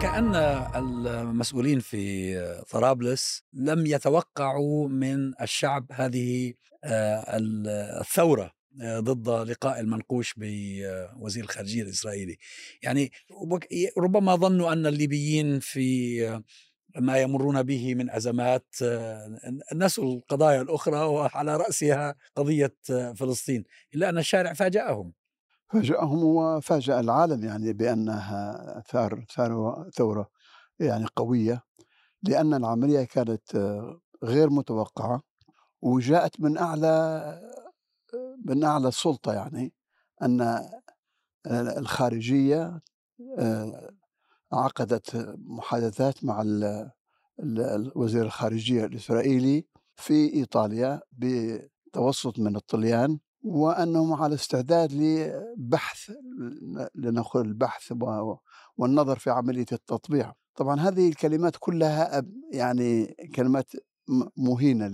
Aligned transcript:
وكأن 0.00 0.34
المسؤولين 1.06 1.80
في 1.80 2.64
طرابلس 2.70 3.42
لم 3.52 3.86
يتوقعوا 3.86 4.88
من 4.88 5.32
الشعب 5.42 5.86
هذه 5.92 6.52
آه، 6.84 7.24
الثورة 8.00 8.52
آه، 8.82 9.00
ضد 9.00 9.50
لقاء 9.50 9.80
المنقوش 9.80 10.34
بوزير 10.36 11.44
الخارجية 11.44 11.82
الإسرائيلي. 11.82 12.36
يعني 12.82 13.12
ربما 13.98 14.36
ظنوا 14.36 14.72
أن 14.72 14.86
الليبيين 14.86 15.60
في 15.60 16.42
ما 16.98 17.18
يمرون 17.18 17.62
به 17.62 17.94
من 17.94 18.10
أزمات 18.10 18.74
آه، 18.82 19.38
نسوا 19.74 20.14
القضايا 20.14 20.62
الأخرى 20.62 21.00
وعلى 21.00 21.56
رأسها 21.56 22.14
قضية 22.36 22.74
فلسطين. 23.16 23.64
إلا 23.94 24.08
أن 24.08 24.18
الشارع 24.18 24.52
فاجأهم. 24.52 25.12
فاجأهم 25.72 26.24
وفاجأ 26.24 27.00
العالم 27.00 27.44
يعني 27.44 27.72
بأنها 27.72 28.82
ثار 28.88 29.24
ثار 29.36 29.86
ثورة 29.96 30.28
يعني 30.80 31.06
قوية 31.16 31.62
لأن 32.22 32.54
العملية 32.54 33.04
كانت 33.04 33.56
غير 34.24 34.50
متوقعة 34.50 35.22
وجاءت 35.82 36.40
من 36.40 36.58
أعلى 36.58 37.40
من 38.44 38.64
أعلى 38.64 38.88
السلطة 38.88 39.32
يعني 39.32 39.72
أن 40.22 40.68
الخارجية 41.46 42.80
عقدت 44.52 45.36
محادثات 45.38 46.24
مع 46.24 46.42
وزير 47.96 48.22
الخارجية 48.24 48.84
الإسرائيلي 48.84 49.66
في 49.96 50.34
إيطاليا 50.34 51.00
بتوسط 51.12 52.38
من 52.38 52.56
الطليان. 52.56 53.18
وأنهم 53.42 54.12
على 54.12 54.34
استعداد 54.34 54.92
لبحث 54.92 56.10
لنقول 56.94 57.46
البحث 57.46 57.92
والنظر 58.76 59.18
في 59.18 59.30
عملية 59.30 59.66
التطبيع. 59.72 60.32
طبعا 60.54 60.80
هذه 60.80 61.08
الكلمات 61.08 61.56
كلها 61.58 62.22
يعني 62.52 63.16
كلمات 63.34 63.72
مهينة 64.36 64.86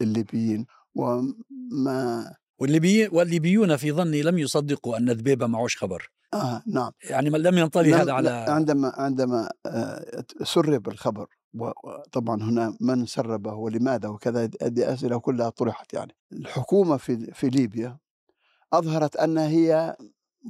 للليبيين 0.00 0.66
وما 0.94 2.34
والليبيين 2.60 3.08
والليبيون 3.12 3.76
في 3.76 3.92
ظني 3.92 4.22
لم 4.22 4.38
يصدقوا 4.38 4.96
أن 4.96 5.10
ذبيبة 5.10 5.46
معوش 5.46 5.76
خبر. 5.76 6.10
آه 6.34 6.62
نعم. 6.66 6.90
يعني 7.10 7.30
لم 7.30 7.58
ينطلي 7.58 7.94
هذا 7.94 8.12
على 8.12 8.30
عندما 8.30 8.92
عندما 8.96 9.48
آه، 9.66 10.24
سرب 10.42 10.88
الخبر 10.88 11.26
وطبعا 11.54 12.42
هنا 12.42 12.76
من 12.80 13.06
سربه 13.06 13.54
ولماذا 13.54 14.08
وكذا 14.08 14.50
هذه 14.62 14.92
أسئلة 14.94 15.18
كلها 15.18 15.50
طرحت 15.50 15.94
يعني. 15.94 16.16
الحكومة 16.32 16.96
في 16.96 17.32
في 17.34 17.48
ليبيا 17.48 17.98
أظهرت 18.72 19.16
أن 19.16 19.38
هي 19.38 19.96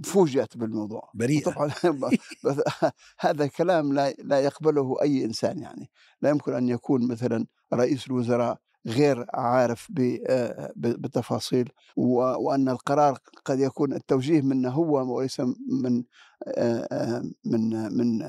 فوجئت 0.04 0.56
بالموضوع. 0.56 1.10
بريئة. 1.14 1.44
طبعا 1.44 1.70
هذا 3.20 3.46
كلام 3.46 3.92
لا 3.92 4.10
لا 4.10 4.40
يقبله 4.40 4.96
أي 5.02 5.24
إنسان 5.24 5.58
يعني. 5.58 5.90
لا 6.22 6.30
يمكن 6.30 6.54
أن 6.54 6.68
يكون 6.68 7.08
مثلا 7.08 7.46
رئيس 7.74 8.06
الوزراء 8.06 8.58
غير 8.86 9.26
عارف 9.34 9.88
آه، 10.28 10.72
بالتفاصيل 10.76 11.68
وأن 11.96 12.68
القرار 12.68 13.18
قد 13.44 13.60
يكون 13.60 13.92
التوجيه 13.92 14.40
منه 14.40 14.70
هو 14.70 15.16
وليس 15.16 15.40
من 15.82 16.04
آه، 16.46 16.88
آه، 16.92 17.30
من 17.44 17.92
من 17.92 18.22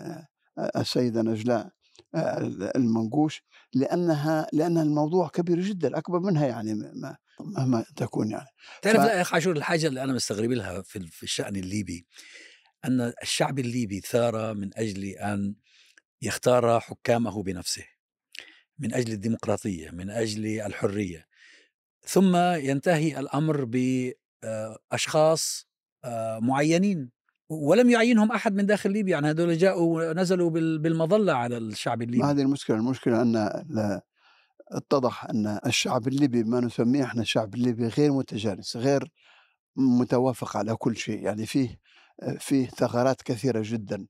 السيدة 0.76 1.22
نجلاء 1.22 1.70
المنقوش 2.76 3.44
لأنها 3.74 4.48
لأن 4.54 4.78
الموضوع 4.78 5.28
كبير 5.28 5.60
جدا 5.60 5.98
أكبر 5.98 6.20
منها 6.20 6.48
يعني 6.48 6.74
مهما 7.40 7.86
تكون 7.96 8.32
يعني. 8.32 8.48
تعرف 8.82 9.02
ف... 9.02 9.04
يا 9.04 9.22
اخ 9.22 9.34
عاشور 9.34 9.56
الحاجة 9.56 9.88
اللي 9.88 10.04
أنا 10.04 10.14
مستغرب 10.14 10.52
لها 10.52 10.82
في 10.82 11.24
الشأن 11.24 11.56
الليبي 11.56 12.08
أن 12.86 13.14
الشعب 13.24 13.60
الليبي 13.60 14.00
ثار 14.00 14.54
من 14.54 14.70
أجل 14.78 15.06
أن 15.06 15.56
يختار 16.22 16.80
حكامه 16.80 17.44
بنفسه. 17.44 17.99
من 18.80 18.94
أجل 18.94 19.14
الديمقراطية 19.14 19.92
من 19.92 20.10
أجل 20.10 20.46
الحرية. 20.46 21.26
ثم 22.06 22.36
ينتهي 22.36 23.20
الأمر 23.20 23.66
باشخاص 24.92 25.68
معينين. 26.42 27.12
ولم 27.50 27.90
يعينهم 27.90 28.32
أحد 28.32 28.56
من 28.56 28.66
داخل 28.66 28.92
ليبيا. 28.92 29.12
يعني 29.12 29.30
هذول 29.30 29.58
جاءوا 29.58 30.14
نزلوا 30.14 30.50
بالمظلة 30.50 31.34
على 31.34 31.58
الشعب 31.58 32.02
الليبي. 32.02 32.24
ما 32.24 32.32
هذه 32.32 32.42
المشكلة. 32.42 32.78
المشكلة 32.78 33.22
أن 33.22 33.52
اتضح 34.72 35.26
أن 35.26 35.60
الشعب 35.66 36.08
الليبي 36.08 36.44
ما 36.44 36.60
نسميه 36.60 37.04
إحنا 37.04 37.22
الشعب 37.22 37.56
الليبي 37.56 37.88
غير 37.88 38.12
متجانس 38.12 38.78
غير 38.78 39.12
متوافق 39.76 40.58
على 40.58 40.76
كل 40.76 40.98
شيء. 40.98 41.24
يعني 41.24 41.46
فيه 41.46 41.80
فيه 42.40 42.68
ثغرات 42.68 43.22
كثيرة 43.22 43.62
جدا 43.66 44.08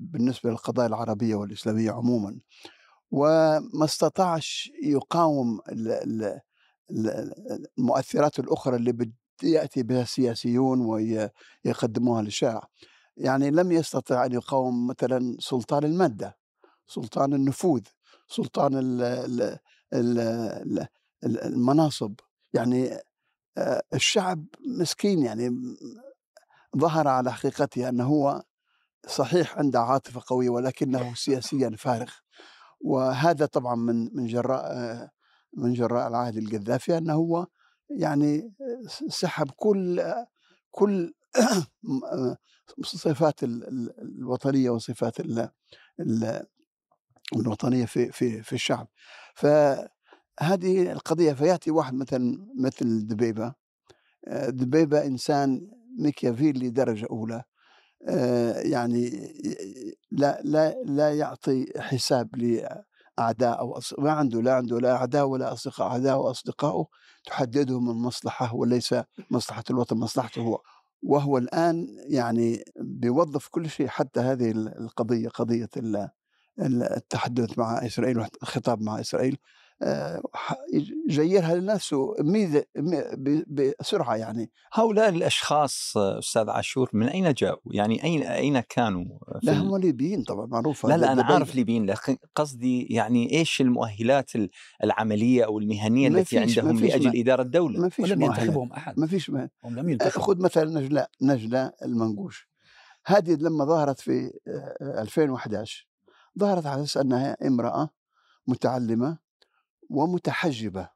بالنسبة 0.00 0.50
للقضايا 0.50 0.88
العربية 0.88 1.34
والإسلامية 1.34 1.90
عموما. 1.90 2.40
وما 3.14 3.84
استطاعش 3.84 4.72
يقاوم 4.82 5.60
المؤثرات 7.78 8.38
الأخرى 8.38 8.76
اللي 8.76 9.12
يأتي 9.42 9.82
بها 9.82 10.02
السياسيون 10.02 10.80
ويقدموها 10.80 12.22
للشارع. 12.22 12.68
يعني 13.16 13.50
لم 13.50 13.72
يستطع 13.72 14.24
أن 14.24 14.32
يقاوم 14.32 14.86
مثلا 14.86 15.36
سلطان 15.40 15.84
المادة 15.84 16.38
سلطان 16.86 17.32
النفوذ 17.32 17.82
سلطان 18.28 19.00
المناصب. 21.24 22.14
يعني 22.54 22.98
الشعب 23.94 24.44
مسكين 24.66 25.22
يعني 25.22 25.76
ظهر 26.76 27.08
على 27.08 27.32
حقيقته 27.32 27.88
أنه 27.88 28.04
هو 28.04 28.42
صحيح 29.08 29.58
عنده 29.58 29.80
عاطفة 29.80 30.22
قوية 30.26 30.50
ولكنه 30.50 31.14
سياسيا 31.14 31.70
فارغ. 31.78 32.12
وهذا 32.80 33.46
طبعا 33.46 33.74
من 33.74 34.16
من 34.16 34.26
جراء 34.26 34.64
من 35.56 35.72
جراء 35.72 36.08
العهد 36.08 36.36
القذافي 36.36 36.98
أنه 36.98 37.12
هو 37.14 37.46
يعني 37.90 38.52
سحب 39.08 39.50
كل 39.56 40.02
كل 40.70 41.14
صفات 42.84 43.42
الوطنية 43.42 44.70
وصفات 44.70 45.16
الوطنية 47.36 47.84
في 47.84 48.12
في 48.12 48.42
في 48.42 48.52
الشعب. 48.52 48.88
فهذه 49.34 50.92
القضية 50.92 51.32
فيأتي 51.32 51.70
واحد 51.70 51.94
مثلا 51.94 52.48
مثل 52.58 53.06
دبيبة. 53.06 53.54
دبيبة 54.48 55.06
إنسان 55.06 55.70
ميكيافيلي 55.98 56.70
درجة 56.70 57.06
أولى. 57.10 57.42
يعني 58.64 59.10
لا 60.10 60.40
لا 60.44 60.82
لا 60.84 61.14
يعطي 61.14 61.66
حساب 61.78 62.28
اعداء 63.18 63.58
أو 63.60 63.80
ما 63.98 64.10
عنده 64.12 64.42
لا 64.42 64.54
عنده 64.54 64.78
لا 64.80 64.92
أعداء 64.96 65.26
ولا 65.26 65.52
أصدقاء. 65.52 65.88
اعداء 65.88 66.18
وأصدقائه 66.20 66.86
تحددهم 67.26 67.90
المصلحه 67.90 68.54
وليس 68.54 68.94
مصلحة 69.30 69.64
الوطن 69.70 69.96
مصلحته 69.96 70.42
هو. 70.42 70.60
وهو 71.02 71.38
الآن 71.38 71.86
يعني 72.08 72.64
بيوظف 72.80 73.48
كل 73.48 73.70
شيء 73.70 73.86
حتى 73.88 74.20
هذه 74.20 74.50
القضية 74.50 75.28
قضية 75.28 75.68
التحدث 76.60 77.58
مع 77.58 77.86
إسرائيل 77.86 78.18
والخطاب 78.18 78.82
مع 78.82 79.00
إسرائيل. 79.00 79.36
يجيرها 81.08 81.54
لنفسه 81.54 82.14
بسرعة 83.46 84.16
يعني 84.16 84.50
هؤلاء 84.72 85.08
الأشخاص 85.08 85.96
أستاذ 85.96 86.50
عاشور 86.50 86.90
من 86.92 87.08
أين 87.08 87.32
جاءوا؟ 87.32 87.72
يعني 87.72 88.04
أين 88.04 88.22
أين 88.22 88.60
كانوا؟ 88.60 89.04
لا 89.42 89.52
هم 89.52 89.76
ليبيين 89.76 90.22
طبعا 90.22 90.46
معروفة 90.46 90.88
لا 90.88 90.96
لا 90.96 91.12
أنا 91.12 91.22
عارف 91.22 91.54
ليبيين 91.54 91.86
لكن 91.86 92.16
قصدي 92.34 92.86
يعني 92.90 93.32
إيش 93.32 93.60
المؤهلات 93.60 94.30
العملية 94.84 95.44
أو 95.44 95.58
المهنية 95.58 96.08
التي 96.08 96.38
عندهم 96.38 96.80
لأجل 96.80 97.04
ما 97.04 97.20
إدارة 97.20 97.42
الدولة؟ 97.42 97.80
ما 97.80 97.88
فيش 97.88 98.10
ولم 98.10 98.22
ينتخبهم 98.22 98.72
أحد 98.72 98.98
ما 98.98 99.06
فيش 99.06 99.30
هم 99.30 99.48
لم 99.64 99.88
ينتخبوا 99.88 100.26
خذ 100.26 100.42
مثلا 100.42 100.80
نجلاء 100.80 101.10
نجلاء 101.22 101.74
المنقوش 101.84 102.48
هذه 103.06 103.34
لما 103.34 103.64
ظهرت 103.64 104.00
في 104.00 104.30
2011 104.82 105.88
ظهرت 106.38 106.66
على 106.66 106.82
أساس 106.82 106.96
أنها 106.96 107.36
امرأة 107.46 107.90
متعلمة 108.46 109.23
ومتحجبة. 109.90 110.88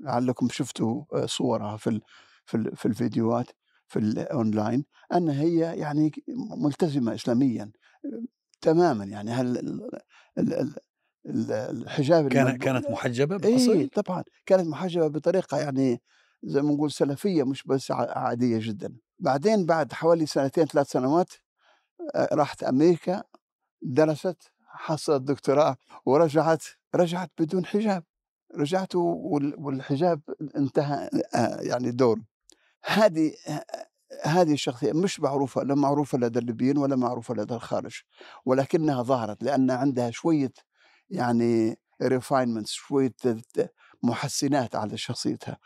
لعلكم 0.00 0.48
شفتوا 0.48 1.04
آه، 1.12 1.26
صورها 1.26 1.76
في 1.76 2.00
في 2.44 2.70
في 2.76 2.86
الفيديوهات 2.86 3.50
في 3.88 3.98
الاونلاين 3.98 4.84
أن 5.14 5.28
هي 5.28 5.58
يعني 5.78 6.12
ملتزمة 6.56 7.14
اسلاميا 7.14 7.72
تماما. 8.60 9.04
يعني 9.04 9.30
هل 9.30 9.80
الحجاب 11.46 12.28
كانت 12.28 12.62
كانت 12.62 12.90
محجبة 12.90 13.36
بالأصل؟ 13.36 13.72
اي 13.72 13.86
طبعا. 13.86 14.24
كانت 14.46 14.66
محجبة 14.66 15.08
بطريقة 15.08 15.58
يعني 15.58 16.02
زي 16.42 16.62
ما 16.62 16.72
نقول 16.72 16.90
سلفية 16.92 17.42
مش 17.42 17.62
بس 17.64 17.90
عادية 17.90 18.58
جدا. 18.60 18.96
بعدين 19.18 19.66
بعد 19.66 19.92
حوالي 19.92 20.26
سنتين 20.26 20.64
ثلاث 20.64 20.90
سنوات 20.90 21.32
آه، 22.14 22.28
راحت 22.32 22.62
أمريكا 22.62 23.22
درست 23.82 24.52
حصلت 24.66 25.22
دكتوراه 25.22 25.76
ورجعت 26.06 26.62
رجعت 26.94 27.30
بدون 27.38 27.66
حجاب. 27.66 28.04
رجعت 28.56 28.94
والحجاب 28.94 30.20
انتهى 30.56 31.10
آه، 31.34 31.60
يعني 31.60 31.90
دور. 31.90 32.20
هذه 32.84 33.32
هذه 34.24 34.52
الشخصية 34.52 34.92
مش 34.92 35.20
معروفة 35.20 35.62
لا 35.62 35.74
معروفة 35.74 36.18
لدى 36.18 36.38
الليبيين 36.38 36.78
ولا 36.78 36.96
معروفة 36.96 37.34
لدى 37.34 37.54
الخارج 37.54 38.02
ولكنها 38.44 39.02
ظهرت 39.02 39.42
لأن 39.42 39.70
عندها 39.70 40.10
شوية 40.10 40.52
يعني 41.10 41.78
ريفاينمنتس 42.02 42.70
شوية 42.70 43.14
محسنات 44.02 44.76
على 44.76 44.96
شخصيتها 44.96 45.58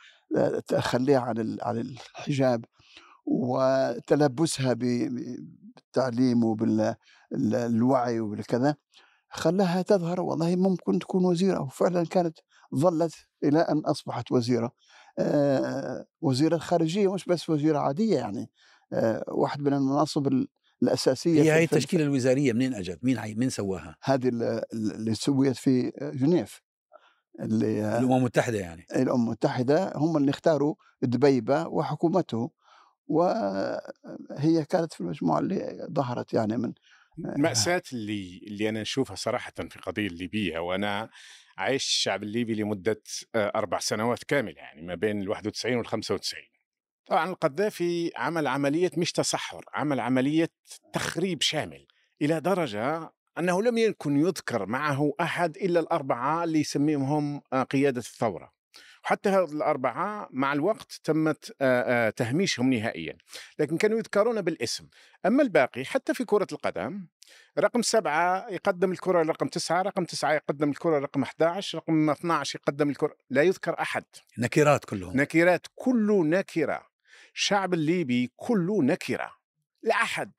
تخليها 0.66 1.20
عن 1.20 1.58
عن 1.62 1.78
الحجاب 1.78 2.64
وتلبسها 3.26 4.72
بالتعليم 4.72 6.44
وبالوعي 6.44 8.20
وبالكذا. 8.20 8.76
خلاها 9.30 9.82
تظهر 9.82 10.20
والله 10.20 10.56
ممكن 10.56 10.98
تكون 10.98 11.24
وزيرة 11.24 11.60
وفعلا 11.60 12.06
كانت 12.06 12.38
ظلت 12.76 13.12
إلى 13.44 13.58
أن 13.58 13.78
أصبحت 13.78 14.32
وزيرة. 14.32 14.72
آه، 15.18 16.06
وزيرة 16.20 16.58
خارجية 16.58 17.12
مش 17.14 17.24
بس 17.24 17.50
وزيرة 17.50 17.78
عادية 17.78 18.16
يعني. 18.16 18.50
آه، 18.92 19.24
واحد 19.28 19.60
من 19.60 19.74
المناصب 19.74 20.44
الأساسية 20.82 21.42
هي 21.42 21.50
هاي 21.50 21.64
التشكيلة 21.64 22.04
الوزارية 22.04 22.52
منين 22.52 22.74
أجت؟ 22.74 22.98
مين 23.02 23.38
مين 23.38 23.50
سواها؟ 23.50 23.96
هذه 24.02 24.28
اللي 24.72 25.14
سويت 25.14 25.56
في 25.56 25.92
جنيف. 26.14 26.62
اللي 27.40 27.98
الأمم 27.98 28.16
المتحدة 28.16 28.58
يعني. 28.58 28.86
الأمم 28.96 29.24
المتحدة 29.24 29.92
هم 29.96 30.16
اللي 30.16 30.30
اختاروا 30.30 30.74
دبيبة 31.02 31.66
وحكومته. 31.66 32.50
وهي 33.06 34.64
كانت 34.68 34.92
في 34.92 35.00
المجموعة 35.00 35.38
اللي 35.38 35.88
ظهرت 35.92 36.34
يعني 36.34 36.56
من 36.56 36.72
المأساة 37.36 37.82
اللي 37.92 38.40
اللي 38.46 38.68
أنا 38.68 38.82
أشوفها 38.82 39.16
صراحة 39.16 39.52
في 39.56 39.76
القضية 39.76 40.06
الليبية 40.06 40.58
وأنا 40.58 41.10
عايش 41.58 41.86
الشعب 41.86 42.22
الليبي 42.22 42.54
لمدة 42.54 43.02
آه، 43.34 43.52
أربع 43.54 43.78
سنوات 43.78 44.24
كاملة 44.24 44.56
يعني 44.56 44.82
ما 44.82 44.94
بين 44.94 45.22
ال 45.22 45.28
91 45.28 45.76
وال 45.76 45.86
95 45.86 46.42
طبعا 47.06 47.30
القذافي 47.30 48.10
عمل 48.16 48.46
عملية 48.46 48.90
مش 48.96 49.12
تصحر 49.12 49.64
عمل 49.74 50.00
عملية 50.00 50.48
تخريب 50.92 51.42
شامل 51.42 51.86
إلى 52.22 52.40
درجة 52.40 53.10
أنه 53.38 53.62
لم 53.62 53.78
يكن 53.78 54.16
يذكر 54.16 54.66
معه 54.66 55.12
أحد 55.20 55.56
إلا 55.56 55.80
الأربعة 55.80 56.44
اللي 56.44 56.60
يسميهم 56.60 57.42
آه، 57.52 57.62
قيادة 57.62 57.98
الثورة. 57.98 58.52
وحتى 59.04 59.28
هذه 59.28 59.52
الأربعة 59.52 60.28
مع 60.30 60.52
الوقت 60.52 61.00
تمت 61.04 61.52
تهميشهم 62.16 62.72
نهائيا. 62.72 63.16
لكن 63.58 63.76
كانوا 63.76 63.98
يذكرون 63.98 64.42
بالاسم. 64.42 64.88
أما 65.26 65.42
الباقي 65.42 65.84
حتى 65.84 66.14
في 66.14 66.24
كرة 66.24 66.46
القدم 66.52 67.06
رقم 67.58 67.82
سبعة 67.82 68.48
يقدم 68.50 68.92
الكرة 68.92 69.22
رقم 69.22 69.46
تسعة 69.46 69.82
رقم 69.82 70.04
تسعة 70.04 70.32
يقدم 70.32 70.70
الكرة 70.70 70.98
رقم 70.98 71.22
11 71.22 71.78
رقم 71.78 72.10
12 72.10 72.58
يقدم 72.58 72.90
الكرة. 72.90 73.16
لا 73.30 73.42
يذكر 73.42 73.80
أحد. 73.80 74.04
نكرات 74.38 74.84
كلهم. 74.84 75.16
نكرات 75.16 75.66
كل 75.74 76.22
نكرة. 76.26 76.86
الشعب 77.34 77.74
الليبي 77.74 78.32
كله 78.36 78.82
نكرة. 78.82 79.30
لا 79.82 79.94
أحد. 79.94 80.32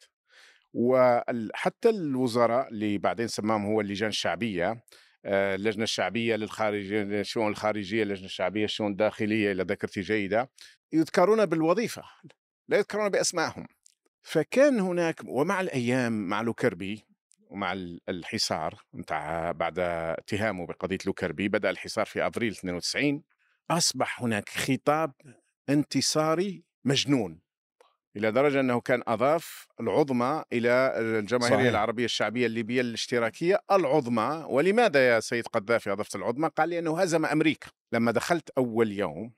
وحتى 0.73 1.89
الوزراء 1.89 2.67
اللي 2.67 2.97
بعدين 2.97 3.27
سماهم 3.27 3.65
هو 3.65 3.81
اللجان 3.81 4.09
الشعبية 4.09 4.83
اللجنة 5.25 5.83
الشعبية 5.83 6.35
للخارجية 6.35 7.03
للشؤون 7.03 7.47
الخارجية 7.51 8.03
اللجنة 8.03 8.25
الشعبية 8.25 8.62
للشؤون 8.62 8.91
الداخلية 8.91 9.51
اذا 9.51 9.63
ذكرتي 9.63 10.01
جيده 10.01 10.50
يذكرون 10.94 11.45
بالوظيفة 11.45 12.03
لا 12.68 12.77
يذكرون 12.77 13.09
بأسمائهم. 13.09 13.68
فكان 14.23 14.79
هناك 14.79 15.21
ومع 15.25 15.62
الأيام 15.62 16.27
مع 16.29 16.41
لوكربي 16.41 17.06
ومع 17.50 17.73
الحصار 18.09 18.83
نتاع 18.95 19.51
بعد 19.51 19.79
اتهامه 19.79 20.65
بقضية 20.68 20.97
لوكربي 21.06 21.47
بدأ 21.47 21.69
الحصار 21.69 22.06
في 22.06 22.25
ابريل 22.25 22.51
92 22.51 23.24
أصبح 23.71 24.24
هناك 24.24 24.50
خطاب 24.50 25.13
انتصاري 25.69 26.63
مجنون. 26.85 27.39
إلى 28.17 28.31
درجة 28.31 28.59
أنه 28.59 28.81
كان 28.81 29.03
أضاف 29.07 29.67
العظمى 29.79 30.43
إلى 30.53 30.93
الجماهيرية 30.97 31.57
صحيح. 31.57 31.69
العربية 31.69 32.05
الشعبية 32.05 32.45
الليبية 32.45 32.81
الاشتراكية. 32.81 33.59
العظمى 33.71 34.45
ولماذا 34.49 35.09
يا 35.09 35.19
سيد 35.19 35.47
قذافي 35.47 35.91
أضفت 35.91 36.15
العظمى؟ 36.15 36.47
قال 36.47 36.69
لي 36.69 36.79
أنه 36.79 37.01
هزم 37.01 37.25
أمريكا. 37.25 37.67
لما 37.91 38.11
دخلت 38.11 38.49
أول 38.57 38.91
يوم 38.91 39.33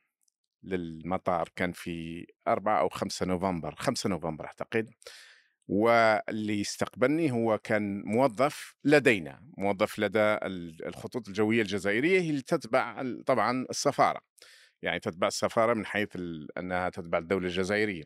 للمطار 0.64 1.50
كان 1.56 1.72
في 1.72 2.26
4 2.48 2.80
أو 2.80 2.90
5 2.90 3.26
نوفمبر 3.26 3.76
5 3.76 4.10
نوفمبر 4.10 4.46
أعتقد 4.46 4.90
واللي 5.68 6.62
استقبلني 6.62 7.32
هو 7.32 7.58
كان 7.58 8.02
موظف 8.06 8.76
لدينا 8.84 9.40
موظف 9.58 10.00
لدى 10.00 10.38
الخطوط 10.88 11.28
الجوية 11.28 11.62
الجزائرية. 11.62 12.30
اللي 12.30 12.42
تتبع 12.42 13.04
طبعا 13.26 13.66
السفارة. 13.70 14.22
يعني 14.82 15.00
تتبع 15.00 15.28
السفارة 15.28 15.74
من 15.74 15.86
حيث 15.86 16.10
أنها 16.58 16.90
تتبع 16.90 17.18
الدولة 17.18 17.48
الجزائرية. 17.48 18.04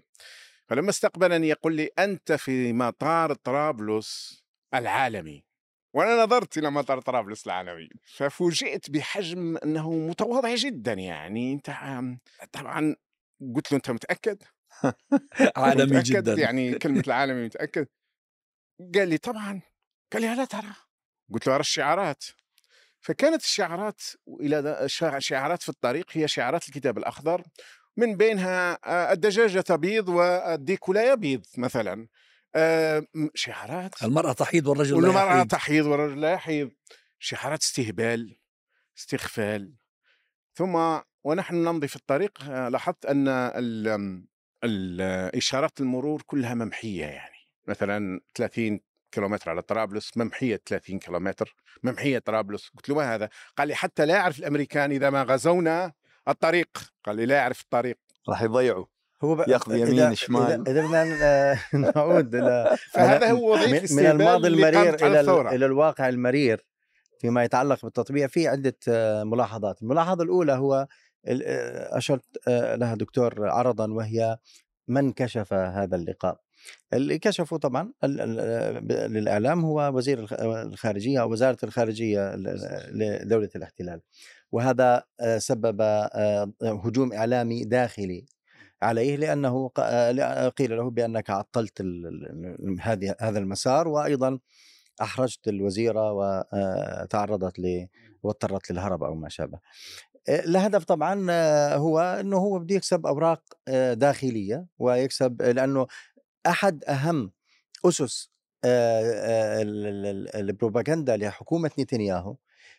فلما 0.67 0.89
استقبلني 0.89 1.47
يقول 1.47 1.75
لي 1.75 1.89
أنت 1.99 2.31
في 2.31 2.73
مطار 2.73 3.33
طرابلس. 3.33 4.43
العالمي. 4.73 5.43
وأنا 5.93 6.23
نظرت 6.23 6.57
إلى 6.57 6.71
مطار 6.71 7.01
طرابلس 7.01 7.45
العالمي 7.45 7.89
ففوجئت 8.05 8.89
بحجم 8.89 9.57
أنه 9.57 9.91
متواضع 9.91 10.55
جدا 10.55 10.93
يعني. 10.93 11.53
أنت 11.53 11.71
طبعا 12.51 12.95
قلت 13.55 13.71
له 13.71 13.77
أنت 13.77 13.91
متأكد؟ 13.91 14.43
عالمي 15.57 15.97
متأكد؟ 15.97 16.03
جدا. 16.03 16.33
يعني 16.33 16.73
كلمة 16.79 17.03
العالمي 17.07 17.45
متأكد؟ 17.45 17.87
قال 18.95 19.09
لي 19.09 19.17
طبعا. 19.17 19.61
قال 20.13 20.21
لي 20.21 20.33
ألا 20.33 20.45
ترى؟ 20.45 20.73
قلت 21.33 21.47
له 21.47 21.53
أرى 21.53 21.61
الشعارات. 21.61 22.25
فكانت 22.99 23.43
الشعارات 23.43 24.01
إلى 24.27 24.87
شعارات 25.17 25.63
في 25.63 25.69
الطريق 25.69 26.05
هي 26.11 26.27
شعارات 26.27 26.67
الكتاب 26.67 26.97
الأخضر. 26.97 27.43
من 27.97 28.15
بينها 28.15 28.79
آه، 28.85 29.11
الدجاجة 29.13 29.61
تبيض 29.61 30.09
والديك 30.09 30.89
لا 30.89 31.11
يبيض 31.11 31.45
مثلا. 31.57 32.07
آه، 32.55 33.07
شعارات 33.35 34.03
المرأة 34.03 34.33
تحيض 34.33 34.67
والرجل 34.67 35.01
لا 35.01 35.09
يحيض. 35.09 35.17
المرأة 35.17 35.43
تحيض 35.43 35.85
والرجل 35.85 36.21
لا 36.21 36.31
يحيض. 36.31 36.69
شعارات 37.19 37.61
استهبال 37.61 38.39
استغفال. 38.97 39.73
ثم 40.53 40.99
ونحن 41.23 41.55
نمضي 41.55 41.87
في 41.87 41.95
الطريق 41.95 42.43
آه، 42.43 42.69
لاحظت 42.69 43.05
أن 43.05 43.27
الإشارات 44.63 45.81
المرور 45.81 46.21
كلها 46.25 46.53
ممحية 46.53 47.05
يعني. 47.05 47.37
مثلا 47.67 48.21
30 48.35 48.79
كيلومتر 49.11 49.49
على 49.49 49.61
طرابلس 49.61 50.17
ممحية 50.17 50.61
30 50.65 50.99
كيلومتر 50.99 51.55
ممحية 51.83 52.19
طرابلس. 52.19 52.69
قلت 52.69 52.89
له 52.89 52.95
ما 52.95 53.15
هذا؟ 53.15 53.29
قال 53.57 53.67
لي 53.67 53.75
حتى 53.75 54.05
لا 54.05 54.15
يعرف 54.15 54.39
الأمريكان 54.39 54.91
إذا 54.91 55.09
ما 55.09 55.23
غزونا 55.23 55.93
الطريق. 56.27 56.69
قال 57.05 57.15
لي 57.15 57.25
لا 57.25 57.35
يعرف 57.35 57.61
الطريق. 57.61 57.97
راح 58.29 58.41
يضيعوا 58.41 58.85
هو 59.23 59.45
ياخذ 59.47 59.75
يمين 59.75 60.15
شمال. 60.15 60.67
إذا 60.69 60.87
بدنا 60.87 61.59
نعود 61.95 62.35
إلى 62.35 62.77
فهذا 62.93 63.31
هو 63.31 63.53
وظيفة 63.53 63.95
من 63.95 64.05
الماضي 64.05 64.47
المرير 64.47 65.07
إلى 65.07 65.19
إلى 65.55 65.65
الواقع 65.65 66.09
المرير 66.09 66.65
فيما 67.19 67.43
يتعلق 67.43 67.83
بالتطبيع. 67.83 68.27
في 68.27 68.47
عدة 68.47 68.77
آه، 68.89 69.23
ملاحظات، 69.23 69.81
الملاحظة 69.81 70.23
الأولى 70.23 70.53
هو 70.53 70.87
آه، 71.25 71.97
أشرت 71.97 72.47
آه، 72.47 72.75
لها 72.75 72.95
دكتور 72.95 73.49
عرضا 73.49 73.91
وهي 73.91 74.37
من 74.87 75.13
كشف 75.13 75.53
هذا 75.53 75.95
اللقاء. 75.95 76.39
اللي 76.93 77.19
كشفوا 77.19 77.57
طبعا 77.57 77.93
للإعلام 78.03 79.65
هو 79.65 79.91
وزير 79.93 80.27
الخارجية 80.41 81.21
أو 81.21 81.31
وزارة 81.31 81.57
الخارجية 81.63 82.35
لدولة 82.91 83.49
الاحتلال. 83.55 84.01
وهذا 84.51 85.03
سبب 85.37 85.81
هجوم 86.63 87.13
إعلامي 87.13 87.63
داخلي 87.63 88.25
عليه 88.81 89.15
لأنه 89.15 89.67
قيل 90.49 90.77
له 90.77 90.89
بأنك 90.89 91.29
عطلت 91.29 91.81
هذه 92.81 93.15
هذا 93.21 93.39
المسار 93.39 93.87
وأيضا 93.87 94.39
أحرجت 95.01 95.47
الوزيرة 95.47 96.11
وتعرضت 96.13 97.59
ل 97.59 97.87
واضطرت 98.23 98.71
للهرب 98.71 99.03
أو 99.03 99.15
ما 99.15 99.29
شابه. 99.29 99.59
الهدف 100.29 100.83
طبعا 100.83 101.31
هو 101.75 101.99
إنه 101.99 102.37
هو 102.37 102.59
بده 102.59 102.75
يكسب 102.75 103.05
أوراق 103.05 103.43
داخلية 103.93 104.65
ويكسب 104.79 105.41
لأنه 105.41 105.87
أحد 106.47 106.83
أهم 106.83 107.31
أسس 107.85 108.31
البروباغندا 110.35 111.17
لحكومة 111.17 111.71
نتنياهو 111.79 112.35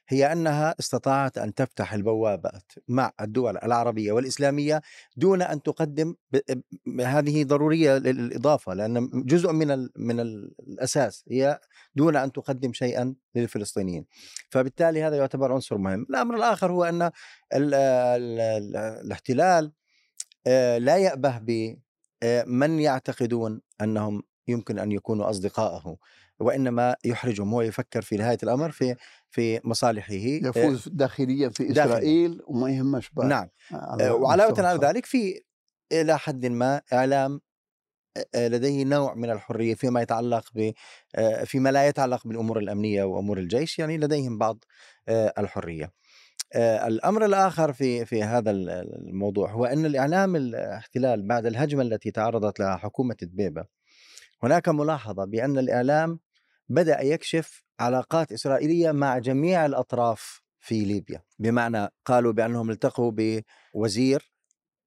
هي 0.08 0.32
أنها 0.32 0.74
استطاعت 0.80 1.38
أن 1.38 1.54
تفتح 1.54 1.94
البوابات 1.94 2.72
مع 2.88 3.12
الدول 3.20 3.58
العربية 3.58 4.12
والإسلامية 4.12 4.82
دون 5.16 5.42
أن 5.42 5.62
تقدم 5.62 6.14
هذه 7.00 7.44
ضرورية 7.44 7.98
للإضافة 7.98 8.74
لأن 8.74 9.10
جزء 9.14 9.52
من 9.52 9.88
من 9.96 10.20
الأساس 10.20 11.24
هي 11.30 11.60
دون 11.94 12.16
أن 12.16 12.32
تقدم 12.32 12.72
شيئا 12.72 13.14
للفلسطينيين. 13.34 14.06
فبالتالي 14.50 15.02
هذا 15.02 15.16
يعتبر 15.16 15.52
عنصر 15.52 15.78
مهم. 15.78 16.06
الأمر 16.10 16.36
الآخر 16.36 16.72
هو 16.72 16.84
أن 16.84 17.10
الاحتلال 19.02 19.72
لا 20.78 20.96
يأبه 20.96 21.38
بمن 21.38 22.80
يعتقدون 22.80 23.60
أنهم 23.80 24.22
يمكن 24.48 24.78
أن 24.78 24.92
يكونوا 24.92 25.30
اصدقائه 25.30 25.96
وإنما 26.40 26.96
يحرجهم. 27.04 27.54
هو 27.54 27.62
يفكر 27.62 28.02
في 28.02 28.16
نهاية 28.16 28.38
الأمر 28.42 28.70
في 28.70 28.94
في 29.30 29.60
مصالحه 29.64 30.14
يفوز 30.14 30.88
داخليا 30.88 31.48
في 31.48 31.72
إسرائيل 31.72 32.30
داخليا. 32.30 32.44
وما 32.46 32.70
يهمش 32.70 33.10
نعم 33.24 33.48
وعلاوه 34.00 34.66
على 34.66 34.86
ذلك 34.86 35.06
في 35.06 35.40
إلى 35.92 36.18
حد 36.18 36.46
ما 36.46 36.82
إعلام 36.92 37.40
لديه 38.36 38.84
نوع 38.84 39.14
من 39.14 39.30
الحرية 39.30 39.74
فيما 39.74 40.02
يتعلق 40.02 40.44
ب 40.54 40.72
فيما 41.44 41.68
لا 41.68 41.88
يتعلق 41.88 42.26
بالأمور 42.26 42.58
الأمنية 42.58 43.04
وأمور 43.04 43.38
الجيش 43.38 43.78
يعني 43.78 43.98
لديهم 43.98 44.38
بعض 44.38 44.64
الحرية. 45.38 45.92
الأمر 46.56 47.24
الآخر 47.24 47.72
في 47.72 48.04
في 48.04 48.22
هذا 48.22 48.50
الموضوع 48.50 49.50
هو 49.50 49.64
أن 49.64 49.86
الإعلام 49.86 50.36
الاحتلال 50.36 51.28
بعد 51.28 51.46
الهجمة 51.46 51.82
التي 51.82 52.10
تعرضت 52.10 52.60
لها 52.60 52.76
حكومة 52.76 53.16
دبيبه 53.22 53.64
هناك 54.42 54.68
ملاحظة 54.68 55.24
بأن 55.24 55.58
الإعلام 55.58 56.20
بدأ 56.68 57.00
يكشف 57.00 57.62
علاقات 57.80 58.32
إسرائيلية 58.32 58.92
مع 58.92 59.18
جميع 59.18 59.66
الأطراف 59.66 60.42
في 60.60 60.84
ليبيا 60.84 61.22
بمعنى 61.38 61.88
قالوا 62.04 62.32
بأنهم 62.32 62.70
التقوا 62.70 63.12
بوزير 63.74 64.32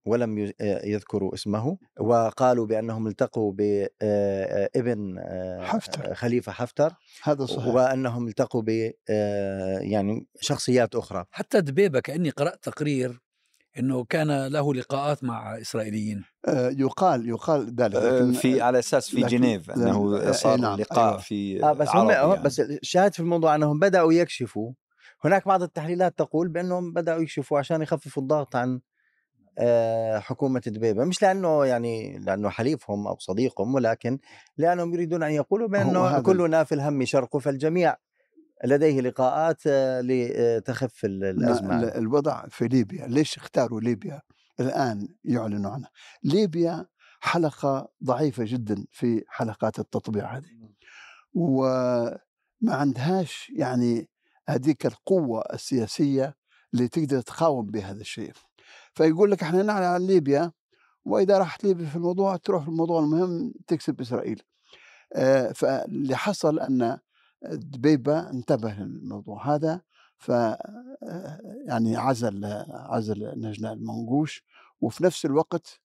ولم 0.05 0.51
يذكروا 0.83 1.33
اسمه 1.33 1.77
وقالوا 1.99 2.65
بأنهم 2.65 3.07
التقوا 3.07 3.53
بابن 3.53 5.19
حفتر. 5.61 6.13
خليفة 6.13 6.51
حفتر 6.51 6.93
هذا 7.23 7.45
صحيح. 7.45 7.67
وأنهم 7.67 8.27
التقوا 8.27 8.61
ب 8.61 8.91
يعني 9.81 10.27
شخصيات 10.39 10.95
أخرى. 10.95 11.25
حتى 11.31 11.61
دبيبه 11.61 11.99
كأني 11.99 12.29
قرأت 12.29 12.63
تقرير 12.63 13.21
إنه 13.79 14.03
كان 14.03 14.47
له 14.47 14.73
لقاءات 14.73 15.23
مع 15.23 15.61
إسرائيليين 15.61 16.23
يقال 16.57 17.29
يقال 17.29 17.75
ذلك 17.75 17.95
لكن 17.95 18.33
في 18.33 18.61
على 18.61 18.79
أساس 18.79 19.09
في 19.09 19.21
جنيف 19.21 19.71
أنه 19.71 20.31
صار 20.31 20.57
نعم 20.57 20.79
لقاء 20.79 21.09
أيوة. 21.09 21.17
في 21.17 21.63
آه 21.63 21.73
بس 21.73 21.89
هم 21.95 22.09
يعني. 22.09 22.43
بس 22.43 22.59
الشاهد 22.59 23.13
في 23.13 23.19
الموضوع 23.19 23.55
أنهم 23.55 23.79
بدأوا 23.79 24.13
يكشفوا 24.13 24.71
هناك 25.23 25.47
بعض 25.47 25.63
التحليلات 25.63 26.17
تقول 26.17 26.47
بأنهم 26.47 26.93
بدأوا 26.93 27.21
يكشفوا 27.21 27.59
عشان 27.59 27.81
يخففوا 27.81 28.23
الضغط 28.23 28.55
عن 28.55 28.81
حكومة 30.19 30.61
دبيبة 30.65 31.03
مش 31.03 31.21
لأنه 31.21 31.65
يعني 31.65 32.19
لأنه 32.19 32.49
حليفهم 32.49 33.07
أو 33.07 33.17
صديقهم 33.19 33.75
ولكن 33.75 34.19
لأنهم 34.57 34.93
يريدون 34.93 35.23
أن 35.23 35.31
يقولوا 35.31 35.67
بأنه 35.67 36.19
كلنا 36.21 36.63
في 36.63 36.75
الهم 36.75 37.05
شرق 37.05 37.37
فالجميع 37.37 37.95
لديه 38.65 39.01
لقاءات 39.01 39.61
لتخف 40.05 41.05
الأزمة 41.05 41.83
الوضع 41.83 42.45
في 42.47 42.67
ليبيا 42.67 43.07
ليش 43.07 43.37
اختاروا 43.37 43.81
ليبيا؟ 43.81 44.21
الآن 44.59 45.07
يعلنوا 45.23 45.71
عنها 45.71 45.89
ليبيا 46.23 46.85
حلقة 47.19 47.91
ضعيفة 48.03 48.43
جدا 48.47 48.85
في 48.91 49.23
حلقات 49.27 49.79
التطبيع 49.79 50.37
هذه. 50.37 50.45
وما 51.33 52.19
عندهاش 52.67 53.51
يعني 53.55 54.09
هذيك 54.49 54.85
القوة 54.85 55.43
السياسية 55.53 56.35
اللي 56.73 56.87
تقدر 56.87 57.21
تقاوم 57.21 57.65
بهذا 57.65 58.01
الشيء. 58.01 58.31
فيقول 58.93 59.31
لك 59.31 59.43
إحنا 59.43 59.63
نعلن 59.63 59.85
عن 59.85 60.01
ليبيا 60.07 60.51
وإذا 61.05 61.37
راحت 61.37 61.63
ليبيا 61.63 61.85
في 61.85 61.95
الموضوع 61.95 62.35
تروح 62.35 62.63
في 62.63 62.69
الموضوع 62.69 62.99
المهم 62.99 63.53
تكسب 63.67 64.01
إسرائيل. 64.01 64.41
آه 65.15 65.51
فاللي 65.51 66.15
حصل 66.15 66.59
أن 66.59 66.97
دبيبة 67.43 68.29
انتبه 68.29 68.73
للموضوع 68.73 69.55
هذا. 69.55 69.81
ف 70.17 70.31
آه، 70.31 71.39
يعني 71.67 71.97
عزل 71.97 72.45
عزل 72.69 73.33
نجلاء 73.41 73.73
المنقوش 73.73 74.43
وفي 74.81 75.03
نفس 75.03 75.25
الوقت 75.25 75.79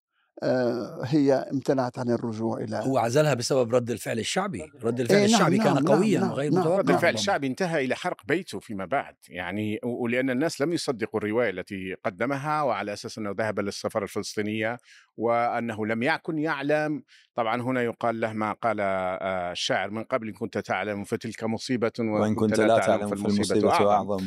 هي 1.03 1.33
امتنعت 1.53 1.99
عن 1.99 2.11
الرجوع 2.11 2.59
إلى 2.59 2.77
هو 2.77 2.99
عزلها 2.99 3.35
بسبب 3.35 3.75
رد 3.75 3.91
الفعل 3.91 4.19
الشعبي، 4.19 4.73
رد 4.83 5.01
الفعل 5.01 5.19
إيه 5.19 5.27
نعم 5.27 5.35
الشعبي 5.35 5.57
نعم 5.59 5.67
كان 5.67 5.85
نعم 5.85 5.95
قويا 5.95 6.21
نعم 6.21 6.31
وغير 6.31 6.53
نعم 6.53 6.61
متوقع. 6.61 6.79
رد 6.79 6.91
الفعل 6.91 7.15
الشعبي 7.15 7.47
انتهى 7.47 7.85
إلى 7.85 7.95
حرق 7.95 8.27
بيته 8.29 8.59
فيما 8.61 8.85
بعد، 8.85 9.15
يعني 9.29 9.81
ولأن 9.85 10.31
الناس 10.31 10.61
لم 10.61 10.73
يصدقوا 10.73 11.21
الرواية 11.21 11.51
التي 11.51 11.95
قدمها 12.05 12.63
وعلى 12.63 12.93
أساس 12.93 13.19
أنه 13.19 13.35
ذهب 13.39 13.61
للسفاره 13.61 14.05
الفلسطينية 14.05 14.79
وأنه 15.17 15.87
لم 15.87 16.03
يكن 16.03 16.39
يعلم، 16.39 17.03
طبعا 17.35 17.63
هنا 17.63 17.83
يقال 17.83 18.21
له 18.21 18.33
ما 18.33 18.53
قال 18.53 18.81
آه، 18.81 19.53
الشاعر 19.53 19.91
من 19.91 20.05
قبل 20.05 20.33
كنت 20.39 20.59
تعلم 20.59 21.05
فتلك 21.05 21.45
مصيبة 21.45 21.93
وإن 21.99 22.35
كنت 22.35 22.61
لا 22.61 22.79
تعلم 22.79 23.09
فالمصيبة 23.09 23.71
أعظم, 23.71 23.87
أعظم. 23.87 24.25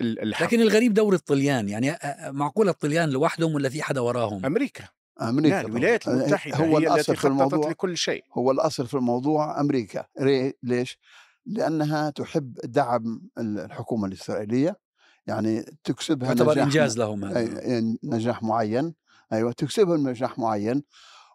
الحق. 0.00 0.46
لكن 0.46 0.60
الغريب 0.60 0.94
دور 0.94 1.14
الطليان 1.14 1.68
يعني 1.68 1.98
معقول 2.26 2.68
الطليان 2.68 3.10
لوحدهم 3.10 3.54
ولا 3.54 3.68
في 3.68 3.82
حدا 3.82 4.00
وراهم؟ 4.00 4.46
أمريكا. 4.46 4.84
أمريكا 5.22 5.54
لا 5.54 5.60
الولايات 5.60 6.08
المتحدة 6.08 6.56
هو 6.56 6.78
هي 6.78 6.94
التي 6.94 7.16
في 7.16 7.26
الموضوع 7.26 7.70
لكل 7.70 7.96
شيء. 7.96 8.24
هو 8.34 8.50
الأصل 8.50 8.86
في 8.86 8.94
الموضوع 8.94 9.60
أمريكا. 9.60 10.04
ليش؟ 10.62 10.98
لأنها 11.46 12.10
تحب 12.10 12.58
دعم 12.64 13.22
الحكومة 13.38 14.06
الإسرائيلية. 14.06 14.76
يعني 15.26 15.64
تكسبها 15.84 16.34
نجاح 16.34 16.58
إنجاز 16.58 16.98
لهم 16.98 17.24
هذا. 17.24 17.96
نجاح 18.04 18.42
معين. 18.42 18.94
أيوه 19.32 19.52
تكسبهم 19.52 20.08
نجاح 20.08 20.38
معين. 20.38 20.82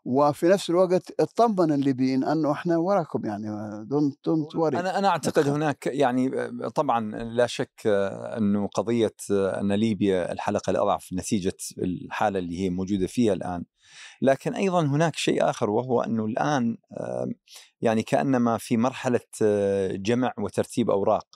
وفي 0.05 0.45
نفس 0.45 0.69
الوقت 0.69 1.22
اطمن 1.22 1.72
الليبيين 1.72 2.24
أنه 2.24 2.51
إحنا 2.51 2.77
وراكم 2.77 3.25
يعني 3.25 3.45
don't 3.86 4.25
don't 4.25 4.55
worry 4.55 4.79
أنا 4.79 5.00
أنا 5.00 5.07
أعتقد 5.07 5.48
هناك 5.48 5.88
يعني 5.88 6.29
طبعا 6.69 7.12
لا 7.24 7.48
شك 7.48 7.81
أنه 8.38 8.67
قضية 8.67 9.15
أن 9.31 9.72
ليبيا 9.72 10.31
الحلقة 10.31 10.69
الأضعف 10.69 11.13
نتيجة 11.13 11.57
الحالة 11.77 12.39
اللي 12.39 12.60
هي 12.60 12.69
موجودة 12.69 13.07
فيها 13.07 13.33
الآن. 13.33 13.63
لكن 14.22 14.53
أيضا 14.53 14.81
هناك 14.81 15.15
شيء 15.15 15.50
آخر 15.50 15.69
وهو 15.69 16.01
أنه 16.01 16.25
الآن 16.25 16.77
يعني 17.81 18.03
كأنما 18.03 18.57
في 18.57 18.77
مرحلة 18.77 19.19
جمع 19.91 20.33
وترتيب 20.38 20.89
أوراق. 20.89 21.27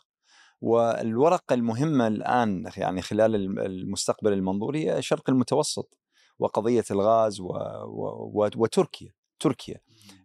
والورقة 0.62 1.54
المهمة 1.54 2.08
الآن 2.08 2.72
يعني 2.78 3.02
خلال 3.02 3.60
المستقبل 3.60 4.34
المنظور 4.34 4.78
هي 4.78 4.98
الشرق 4.98 5.30
المتوسط. 5.30 5.98
وقضية 6.40 6.84
الغاز 6.92 7.40
و... 7.40 7.48
و... 7.86 8.50
وتركيا 8.56 9.14
تركيا. 9.40 9.80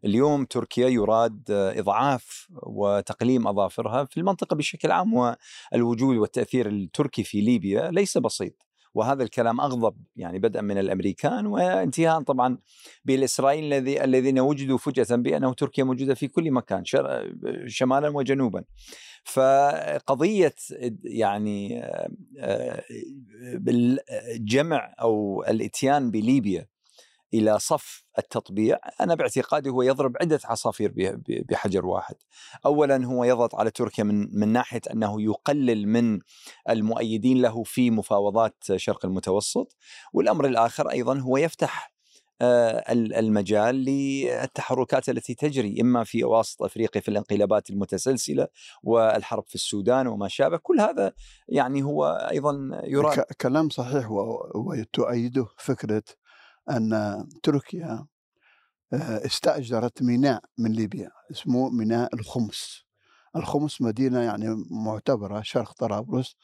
اليوم 0.04 0.44
تركيا 0.44 0.88
يراد 0.88 1.50
إضعاف 1.50 2.48
وتقليم 2.62 3.48
أظافرها 3.48 4.04
في 4.04 4.16
المنطقة 4.20 4.56
بشكل 4.56 4.90
عام 4.90 5.14
والوجود 5.14 6.16
والتأثير 6.16 6.68
التركي 6.68 7.24
في 7.24 7.40
ليبيا 7.40 7.90
ليس 7.90 8.18
بسيط. 8.18 8.71
وهذا 8.94 9.22
الكلام 9.22 9.60
أغضب 9.60 9.96
يعني 10.16 10.38
بدءا 10.38 10.62
من 10.62 10.78
الأمريكان 10.78 11.46
وانتهاء 11.46 12.22
طبعا 12.22 12.58
بالاسرائيليين 13.04 13.72
الذي 13.72 14.04
الذين 14.04 14.40
وجدوا 14.40 14.78
فجأة 14.78 15.16
بأنه 15.16 15.52
تركيا 15.54 15.84
موجودة 15.84 16.14
في 16.14 16.28
كل 16.28 16.50
مكان 16.50 16.82
شمالا 17.66 18.08
وجنوبا. 18.08 18.64
فقضية 19.24 20.54
يعني 21.04 21.82
بالجمع 23.54 24.94
أو 25.00 25.44
الإتيان 25.48 26.10
بليبيا 26.10 26.71
إلى 27.34 27.58
صف 27.58 28.04
التطبيع 28.18 28.78
أنا 29.00 29.14
باعتقادي 29.14 29.70
هو 29.70 29.82
يضرب 29.82 30.16
عدة 30.20 30.40
عصافير 30.44 30.92
بحجر 31.28 31.86
واحد. 31.86 32.14
اولا 32.66 33.06
هو 33.06 33.24
يضغط 33.24 33.54
على 33.54 33.70
تركيا 33.70 34.04
من 34.04 34.38
من 34.38 34.48
ناحية 34.48 34.80
أنه 34.92 35.22
يقلل 35.22 35.88
من 35.88 36.20
المؤيدين 36.68 37.42
له 37.42 37.62
في 37.62 37.90
مفاوضات 37.90 38.64
شرق 38.76 39.04
المتوسط، 39.04 39.76
والأمر 40.12 40.46
الآخر 40.46 40.90
أيضا 40.90 41.18
هو 41.18 41.36
يفتح 41.36 41.92
المجال 42.42 43.74
للتحركات 43.74 45.08
التي 45.08 45.34
تجري 45.34 45.80
إما 45.80 46.04
في 46.04 46.24
وسط 46.24 46.62
أفريقيا 46.62 47.02
في 47.02 47.08
الانقلابات 47.08 47.70
المتسلسلة 47.70 48.48
والحرب 48.82 49.44
في 49.46 49.54
السودان 49.54 50.06
وما 50.06 50.28
شابه، 50.28 50.56
كل 50.56 50.80
هذا 50.80 51.12
يعني 51.48 51.82
هو 51.82 52.28
أيضا 52.30 52.80
يراد 52.84 53.20
كلام 53.20 53.68
صحيح 53.68 54.10
وتؤيده 54.54 55.46
فكرة 55.58 56.02
أن 56.70 57.24
تركيا 57.42 58.06
آه، 58.92 59.26
استأجرت 59.26 60.02
ميناء 60.02 60.42
من 60.58 60.72
ليبيا 60.72 61.10
اسمه 61.30 61.70
ميناء 61.70 62.14
الخمس. 62.14 62.84
الخمس 63.36 63.82
مدينة 63.82 64.20
يعني 64.20 64.64
معتبرة 64.70 65.40
شرق 65.42 65.72
طرابلس. 65.72 66.36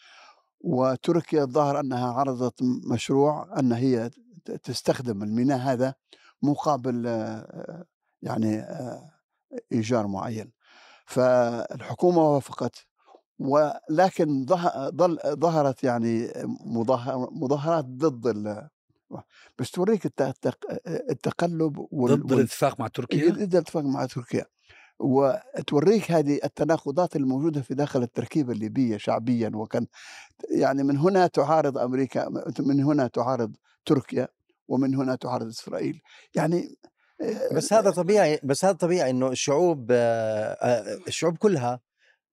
وتركيا 0.60 1.42
الظاهر 1.44 1.80
أنها 1.80 2.12
عرضت 2.12 2.62
مشروع 2.92 3.58
أن 3.58 3.72
هي 3.72 4.10
تستخدم 4.64 5.22
الميناء 5.22 5.58
هذا 5.58 5.94
مقابل 6.42 7.06
آه، 7.06 7.84
يعني 8.22 8.58
آه، 8.58 9.10
إيجار 9.72 10.06
معين. 10.06 10.52
فالحكومة 11.06 12.34
وافقت. 12.34 12.86
ولكن 13.38 14.46
ظهرت 15.26 15.84
يعني 15.84 16.32
مظاهرات 17.32 17.84
ضد 17.84 18.68
بس 19.58 19.70
توريك 19.70 20.06
التقلب 20.86 21.86
وال... 21.90 22.26
ضد 22.26 22.32
الاتفاق 22.32 22.80
مع 22.80 22.88
تركيا؟ 22.88 23.30
ضد 23.30 23.54
الاتفاق 23.54 23.82
مع 23.82 24.06
تركيا. 24.06 24.46
وتوريك 24.98 26.10
هذه 26.10 26.40
التناقضات 26.44 27.16
الموجودة 27.16 27.62
في 27.62 27.74
داخل 27.74 28.02
التركيبة 28.02 28.52
الليبية 28.52 28.96
شعبيا 28.96 29.50
وكان 29.54 29.86
يعني 30.50 30.82
من 30.82 30.98
هنا 30.98 31.26
تعارض 31.26 31.78
أمريكا 31.78 32.28
من 32.60 32.82
هنا 32.82 33.06
تعارض 33.06 33.56
تركيا 33.84 34.28
ومن 34.68 34.94
هنا 34.94 35.14
تعارض 35.14 35.46
إسرائيل. 35.46 36.00
يعني 36.34 36.76
بس 37.52 37.72
هذا 37.72 37.90
طبيعي 37.90 38.40
بس 38.42 38.64
هذا 38.64 38.74
طبيعي 38.74 39.10
إنه 39.10 39.28
الشعوب 39.28 39.86
الشعوب 41.08 41.36
كلها 41.36 41.80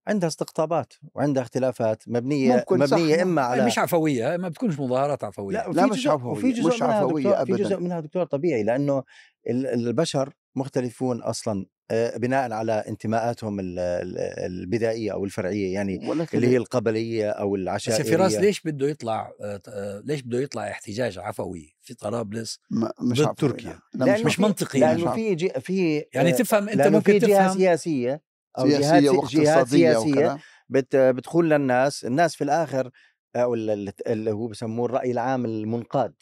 عندها 0.07 0.27
استقطابات 0.27 0.93
وعندها 1.15 1.43
اختلافات 1.43 2.03
مبنية 2.07 2.65
مبنية 2.71 3.21
إما 3.21 3.41
على 3.41 3.65
مش 3.65 3.79
عفوية 3.79 4.37
ما 4.37 4.49
بتكونش 4.49 4.79
مظاهرات 4.79 5.23
عفوية. 5.23 5.55
لا, 5.55 5.71
لا 5.71 5.85
مش 5.85 6.07
عفوية 6.07 6.31
وفي 6.31 6.51
جزء 6.51 6.67
مش 6.67 6.81
عفوية 6.81 7.41
ابدا 7.41 7.57
في 7.57 7.63
جزء 7.63 7.79
منها 7.79 7.99
دكتور 7.99 8.25
طبيعي 8.25 8.63
لأنه 8.63 9.03
البشر 9.47 10.33
مختلفون 10.55 11.21
أصلا 11.21 11.65
آه، 11.91 12.17
بناء 12.17 12.51
على 12.51 12.83
انتماءاتهم 12.87 13.57
البدائية 13.59 15.13
أو 15.13 15.25
الفرعية 15.25 15.73
يعني 15.73 16.11
اللي 16.33 16.47
هي 16.47 16.57
القبلية 16.57 17.29
أو 17.29 17.55
العشائريه 17.55 18.03
بس 18.03 18.09
فراس 18.09 18.33
ليش 18.33 18.61
بده 18.61 18.89
يطلع 18.89 19.31
آه، 19.41 19.61
آه، 19.67 20.01
ليش 20.05 20.21
بده 20.21 20.39
يطلع 20.39 20.71
احتجاج 20.71 21.17
عفوي 21.19 21.75
في 21.81 21.93
طرابلس 21.93 22.59
مش 23.01 23.21
ضد 23.21 23.35
تركيا؟ 23.35 23.79
لا 23.93 24.13
مش, 24.13 24.25
مش 24.25 24.39
منطقي 24.39 24.79
لأنه 24.79 25.13
في 25.13 25.49
في 25.59 26.05
يعني 26.13 26.31
تفهم 26.31 26.69
أنت 26.69 26.87
ممكن 26.87 27.19
في 27.19 27.27
جهة 27.27 27.53
سياسية 27.53 28.21
أو 28.59 28.69
سياسية 28.69 29.11
جهات, 29.11 29.25
جهات 29.29 29.67
سياسية 29.67 30.37
بتدخل 30.69 31.43
للناس 31.43 32.05
الناس 32.05 32.35
في 32.35 32.43
الآخر 32.43 32.89
أو 33.35 33.53
اللي 33.53 34.31
هو 34.31 34.47
بسموه 34.47 34.85
الرأي 34.85 35.11
العام 35.11 35.45
المنقاد. 35.45 36.13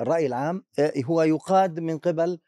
الرأي 0.00 0.26
العام 0.26 0.64
هو 1.04 1.22
يقاد 1.22 1.80
من 1.80 1.98
قبل 1.98 2.38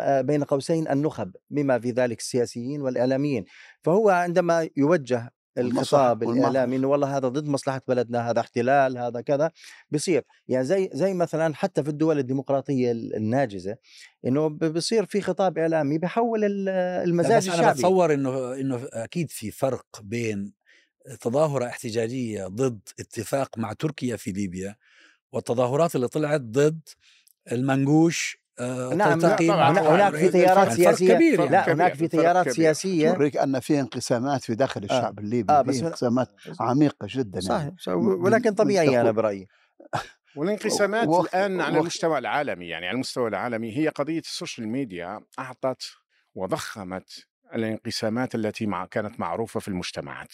بين 0.00 0.44
قوسين 0.44 0.88
النخب 0.88 1.36
بما 1.50 1.78
في 1.78 1.90
ذلك 1.90 2.18
السياسيين 2.18 2.82
والإعلاميين. 2.82 3.44
فهو 3.82 4.10
عندما 4.10 4.68
يوجه 4.76 5.32
الخطاب 5.58 6.22
الاعلامي 6.22 6.76
إنه 6.76 6.88
والله 6.88 7.16
هذا 7.16 7.28
ضد 7.28 7.48
مصلحة 7.48 7.82
بلدنا 7.88 8.30
هذا 8.30 8.40
احتلال 8.40 8.98
هذا 8.98 9.20
كذا 9.20 9.50
بصير. 9.90 10.24
يعني 10.48 10.64
زي 10.64 10.90
زي 10.92 11.14
مثلا 11.14 11.54
حتى 11.54 11.82
في 11.82 11.88
الدول 11.88 12.18
الديمقراطية 12.18 12.92
الناجزة 12.92 13.76
إنه 14.26 14.48
بصير 14.48 15.06
في 15.06 15.20
خطاب 15.20 15.58
إعلامي 15.58 15.98
بحول 15.98 16.68
المزاج 16.68 17.36
بس 17.36 17.48
الشعبي 17.48 17.62
أنا 17.64 17.72
بتصور 17.72 18.14
إنه 18.14 18.54
إنه 18.54 18.88
أكيد 18.92 19.30
في 19.30 19.50
فرق 19.50 19.86
بين 20.02 20.52
تظاهرة 21.20 21.66
احتجاجية 21.66 22.46
ضد 22.46 22.80
اتفاق 23.00 23.58
مع 23.58 23.72
تركيا 23.72 24.16
في 24.16 24.32
ليبيا 24.32 24.76
والتظاهرات 25.32 25.96
اللي 25.96 26.08
طلعت 26.08 26.40
ضد 26.40 26.88
المنقوش 27.52 28.43
آه، 28.60 28.94
نعم 28.94 29.24
هناك 29.24 30.14
في 30.14 30.28
تيارات 30.28 30.72
سياسية. 30.72 31.14
كبير 31.14 31.38
يعني. 31.38 31.50
لا 31.50 31.72
هناك 31.72 31.94
في 31.94 32.08
تيارات 32.08 32.48
سياسية. 32.48 33.12
توريك 33.12 33.36
أن 33.36 33.60
في 33.60 33.80
انقسامات 33.80 34.42
في 34.44 34.54
داخل 34.54 34.80
آه. 34.80 34.84
الشعب 34.84 35.18
الليبي 35.18 35.52
آه 35.52 35.62
بس 35.62 35.82
انقسامات 35.82 36.28
عميقة 36.60 37.06
جدا 37.10 37.40
صحيح. 37.40 37.72
يعني. 37.86 38.00
ولكن 38.00 38.54
طبيعي 38.54 39.00
أنا 39.00 39.10
برأيي. 39.10 39.48
والانقسامات 40.36 41.08
و... 41.08 41.22
الآن 41.22 41.60
على 41.60 41.78
المستوى 41.78 42.18
العالمي 42.18 42.68
يعني 42.68 42.86
على 42.86 42.94
المستوى 42.94 43.28
العالمي 43.28 43.76
هي 43.76 43.88
قضية 43.88 44.18
ال 44.18 44.25
social 44.25 44.68
media 44.68 45.20
أعطت 45.38 45.82
وضخمت 46.34 47.26
الانقسامات 47.54 48.34
التي 48.34 48.66
ما 48.66 48.86
كانت 48.86 49.20
معروفة 49.20 49.60
في 49.60 49.68
المجتمعات. 49.68 50.32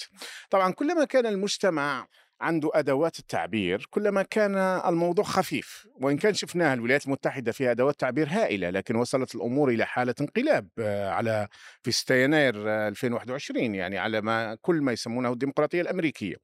طبعا 0.50 0.72
كلما 0.72 1.04
كان 1.04 1.26
المجتمع 1.26 2.06
عنده 2.40 2.70
أدوات 2.74 3.18
التعبير 3.18 3.86
كلما 3.90 4.22
كان 4.22 4.56
الموضوع 4.56 5.24
خفيف 5.24 5.86
وإن 6.00 6.16
كان 6.16 6.34
شفناها 6.34 6.74
الولايات 6.74 7.06
المتحدة 7.06 7.52
فيها 7.52 7.70
أدوات 7.70 8.00
تعبير 8.00 8.28
هائلة 8.30 8.70
لكن 8.70 8.96
وصلت 8.96 9.34
الأمور 9.34 9.70
إلى 9.70 9.86
حالة 9.86 10.14
انقلاب 10.20 10.68
آه، 10.78 11.10
على 11.10 11.48
في 11.82 11.92
6 11.92 12.14
يناير 12.14 12.54
2021 12.88 13.74
يعني 13.74 13.98
على 13.98 14.20
ما 14.20 14.54
كل 14.54 14.80
ما 14.80 14.92
يسمونه 14.92 15.32
الديمقراطية 15.32 15.80
الأمريكية. 15.80 16.36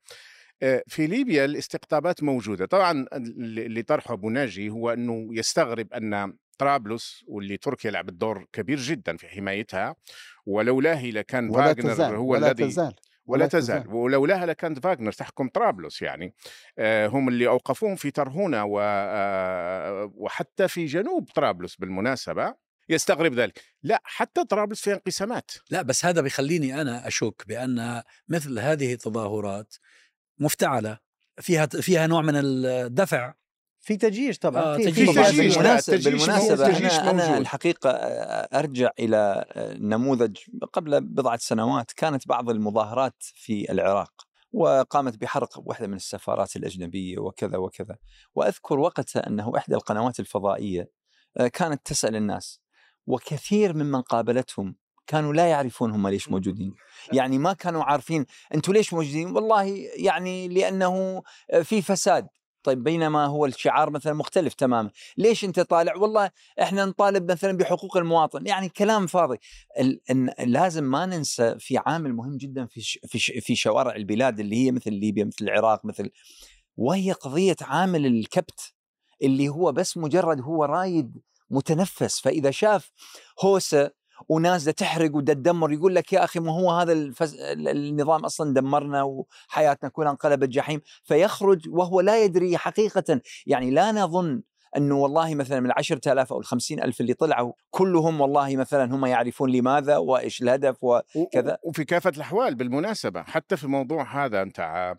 آه، 0.62 0.82
في 0.86 1.06
ليبيا 1.06 1.44
الاستقطابات 1.44 2.22
موجودة. 2.22 2.66
طبعا 2.66 3.06
اللي 3.12 3.82
طرحه 3.82 4.14
أبو 4.14 4.30
ناجي 4.30 4.70
هو 4.70 4.90
أنه 4.90 5.28
يستغرب 5.30 5.92
أن 5.92 6.36
طرابلس 6.58 7.24
واللي 7.26 7.56
تركيا 7.56 7.90
لعبت 7.90 8.12
دور 8.12 8.46
كبير 8.52 8.78
جدا 8.78 9.16
في 9.16 9.28
حمايتها 9.28 9.96
ولولاه 10.46 11.06
لكان 11.06 11.52
فاغنر 11.52 12.16
هو 12.16 12.32
ولا 12.32 12.50
الذي 12.50 12.66
تزال. 12.66 12.94
ولا 13.26 13.46
تزال. 13.46 13.94
ولولاها 13.94 14.46
لكانت 14.46 14.78
فاغنر 14.78 15.12
تحكم 15.12 15.48
طرابلس 15.48 16.02
يعني. 16.02 16.34
آه، 16.78 17.06
هم 17.06 17.28
اللي 17.28 17.48
أوقفوهم 17.48 17.96
في 17.96 18.10
ترهونه 18.10 18.78
آه، 18.80 20.12
وحتى 20.14 20.68
في 20.68 20.86
جنوب 20.86 21.28
طرابلس 21.34 21.76
بالمناسبة 21.76 22.54
يستغرب 22.88 23.34
ذلك. 23.34 23.60
لا 23.82 24.00
حتى 24.04 24.44
طرابلس 24.44 24.80
فيها 24.80 24.94
انقسامات. 24.94 25.50
لا 25.70 25.82
بس 25.82 26.04
هذا 26.04 26.20
بيخليني 26.20 26.80
أنا 26.80 27.06
أشك 27.06 27.42
بأن 27.46 28.02
مثل 28.28 28.58
هذه 28.58 28.92
التظاهرات 28.92 29.74
مفتعلة. 30.38 30.98
فيها 31.40 31.66
فيها 31.66 32.06
نوع 32.06 32.22
من 32.22 32.32
الدفع 32.36 33.34
في 33.86 33.96
تجيش 33.96 34.38
طبعا 34.38 34.62
آه 34.62 34.76
في 34.76 34.84
تجيش 34.84 35.08
بالمناسبة, 35.10 35.96
بالمناسبة 35.96 36.66
أنا, 36.76 37.10
أنا 37.10 37.38
الحقيقة 37.38 37.90
أرجع 38.58 38.90
إلى 38.98 39.44
نموذج 39.80 40.36
قبل 40.72 41.00
بضعة 41.00 41.36
سنوات 41.36 41.92
كانت 41.92 42.28
بعض 42.28 42.50
المظاهرات 42.50 43.14
في 43.20 43.72
العراق 43.72 44.12
وقامت 44.52 45.16
بحرق 45.16 45.62
واحدة 45.64 45.86
من 45.86 45.94
السفارات 45.94 46.56
الأجنبية 46.56 47.18
وكذا 47.18 47.56
وكذا. 47.56 47.96
وأذكر 48.34 48.78
وقتها 48.78 49.26
أنه 49.26 49.52
إحدى 49.56 49.74
القنوات 49.74 50.20
الفضائية 50.20 50.90
كانت 51.52 51.80
تسأل 51.84 52.16
الناس 52.16 52.60
وكثير 53.06 53.74
ممن 53.74 54.02
قابلتهم 54.02 54.76
كانوا 55.06 55.32
لا 55.32 55.46
يعرفون 55.46 55.90
هم 55.90 56.08
ليش 56.08 56.28
موجودين. 56.28 56.74
يعني 57.12 57.38
ما 57.38 57.52
كانوا 57.52 57.84
عارفين 57.84 58.26
أنتم 58.54 58.72
ليش 58.72 58.92
موجودين؟ 58.92 59.30
والله 59.30 59.64
يعني 59.96 60.48
لأنه 60.48 61.22
في 61.62 61.82
فساد. 61.82 62.26
طيب 62.66 62.82
بينما 62.82 63.26
هو 63.26 63.46
الشعار 63.46 63.90
مثلا 63.90 64.12
مختلف 64.12 64.54
تماما. 64.54 64.90
ليش 65.16 65.44
أنت 65.44 65.60
طالع؟ 65.60 65.96
والله 65.96 66.30
إحنا 66.62 66.84
نطالب 66.84 67.30
مثلا 67.30 67.56
بحقوق 67.56 67.96
المواطن. 67.96 68.46
يعني 68.46 68.68
كلام 68.68 69.06
فاضي. 69.06 69.38
لازم 70.38 70.84
ما 70.84 71.06
ننسى 71.06 71.54
في 71.58 71.78
عامل 71.78 72.12
مهم 72.12 72.36
جدا 72.36 72.66
في 72.66 72.80
في 73.40 73.56
شوارع 73.56 73.96
البلاد 73.96 74.40
اللي 74.40 74.56
هي 74.56 74.72
مثل 74.72 74.92
ليبيا 74.92 75.24
مثل 75.24 75.36
العراق 75.44 75.84
مثل 75.84 76.10
وهي 76.76 77.12
قضية 77.12 77.56
عامل 77.60 78.06
الكبت 78.06 78.74
اللي 79.22 79.48
هو 79.48 79.72
بس 79.72 79.96
مجرد 79.96 80.40
هو 80.40 80.64
رايد 80.64 81.22
متنفس. 81.50 82.20
فإذا 82.20 82.50
شاف 82.50 82.90
هوسة 83.44 83.90
وناس 84.28 84.64
تحرق 84.64 85.14
وتدمر 85.14 85.72
يقول 85.72 85.94
لك 85.94 86.12
يا 86.12 86.24
أخي 86.24 86.40
ما 86.40 86.52
هو 86.52 86.70
هذا 86.70 86.92
الفز... 86.92 87.36
النظام 87.40 88.24
أصلا 88.24 88.54
دمرنا 88.54 89.02
وحياتنا 89.02 89.90
كلها 89.90 90.10
انقلبت 90.10 90.48
جحيم. 90.48 90.80
فيخرج 91.04 91.68
وهو 91.68 92.00
لا 92.00 92.24
يدري 92.24 92.58
حقيقه. 92.58 93.20
يعني 93.46 93.70
لا 93.70 93.92
نظن 93.92 94.42
أنه 94.76 94.94
والله 94.94 95.34
مثلا 95.34 95.60
من 95.60 95.66
العشرة 95.66 96.12
آلاف 96.12 96.32
أو 96.32 96.38
الخمسين 96.38 96.82
ألف 96.82 97.00
اللي 97.00 97.14
طلعوا 97.14 97.52
كلهم 97.70 98.20
والله 98.20 98.56
مثلا 98.56 98.94
هم 98.94 99.06
يعرفون 99.06 99.50
لماذا 99.50 99.96
وإيش 99.96 100.42
الهدف 100.42 100.84
وكذا 100.84 101.58
وفي 101.62 101.84
كافة 101.84 102.12
الأحوال 102.16 102.54
بالمناسبة 102.54 103.22
حتى 103.22 103.56
في 103.56 103.64
الموضوع 103.64 104.24
هذا 104.24 104.42
أنت 104.42 104.94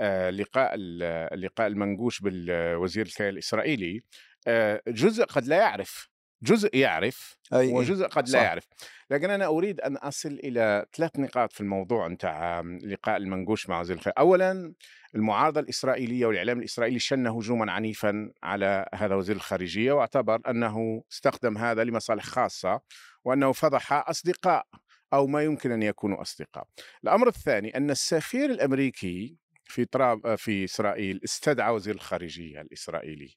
آه، 0.00 0.30
لقاء 0.30 0.70
اللقاء 0.76 1.66
المنقوش 1.66 2.20
بالوزير 2.20 3.06
الخارجيه 3.06 3.30
الإسرائيلي 3.30 4.02
آه، 4.46 4.82
جزء 4.88 5.24
قد 5.24 5.46
لا 5.46 5.56
يعرف 5.56 6.08
جزء 6.42 6.76
يعرف 6.76 7.38
أي 7.52 7.72
وجزء 7.72 8.06
قد 8.06 8.28
لا 8.28 8.42
يعرف. 8.42 8.64
لكن 9.10 9.30
أنا 9.30 9.46
أريد 9.46 9.80
أن 9.80 9.96
أصل 9.96 10.28
إلى 10.28 10.86
ثلاث 10.96 11.18
نقاط 11.18 11.52
في 11.52 11.60
الموضوع 11.60 12.08
نتاع 12.08 12.60
لقاء 12.60 13.16
المنقوش 13.16 13.68
مع 13.68 13.80
وزير 13.80 13.96
الخارجية 13.96 14.18
أولا 14.18 14.72
المعارضة 15.14 15.60
الإسرائيلية 15.60 16.26
والإعلام 16.26 16.58
الإسرائيلي 16.58 16.98
شن 16.98 17.26
هجوما 17.26 17.72
عنيفا 17.72 18.32
على 18.42 18.86
هذا 18.94 19.14
وزير 19.14 19.36
الخارجية 19.36 19.92
واعتبر 19.92 20.40
أنه 20.50 21.02
استخدم 21.12 21.58
هذا 21.58 21.84
لمصالح 21.84 22.24
خاصة 22.24 22.80
وأنه 23.24 23.52
فضح 23.52 23.92
أصدقاء 23.92 24.66
أو 25.12 25.26
ما 25.26 25.42
يمكن 25.42 25.72
أن 25.72 25.82
يكونوا 25.82 26.22
أصدقاء. 26.22 26.64
الأمر 27.04 27.28
الثاني 27.28 27.76
أن 27.76 27.90
السفير 27.90 28.50
الأمريكي 28.50 29.36
في 29.64 29.84
طراب 29.84 30.34
في 30.34 30.64
إسرائيل 30.64 31.20
استدعى 31.24 31.74
وزير 31.74 31.94
الخارجية 31.94 32.60
الإسرائيلي. 32.60 33.36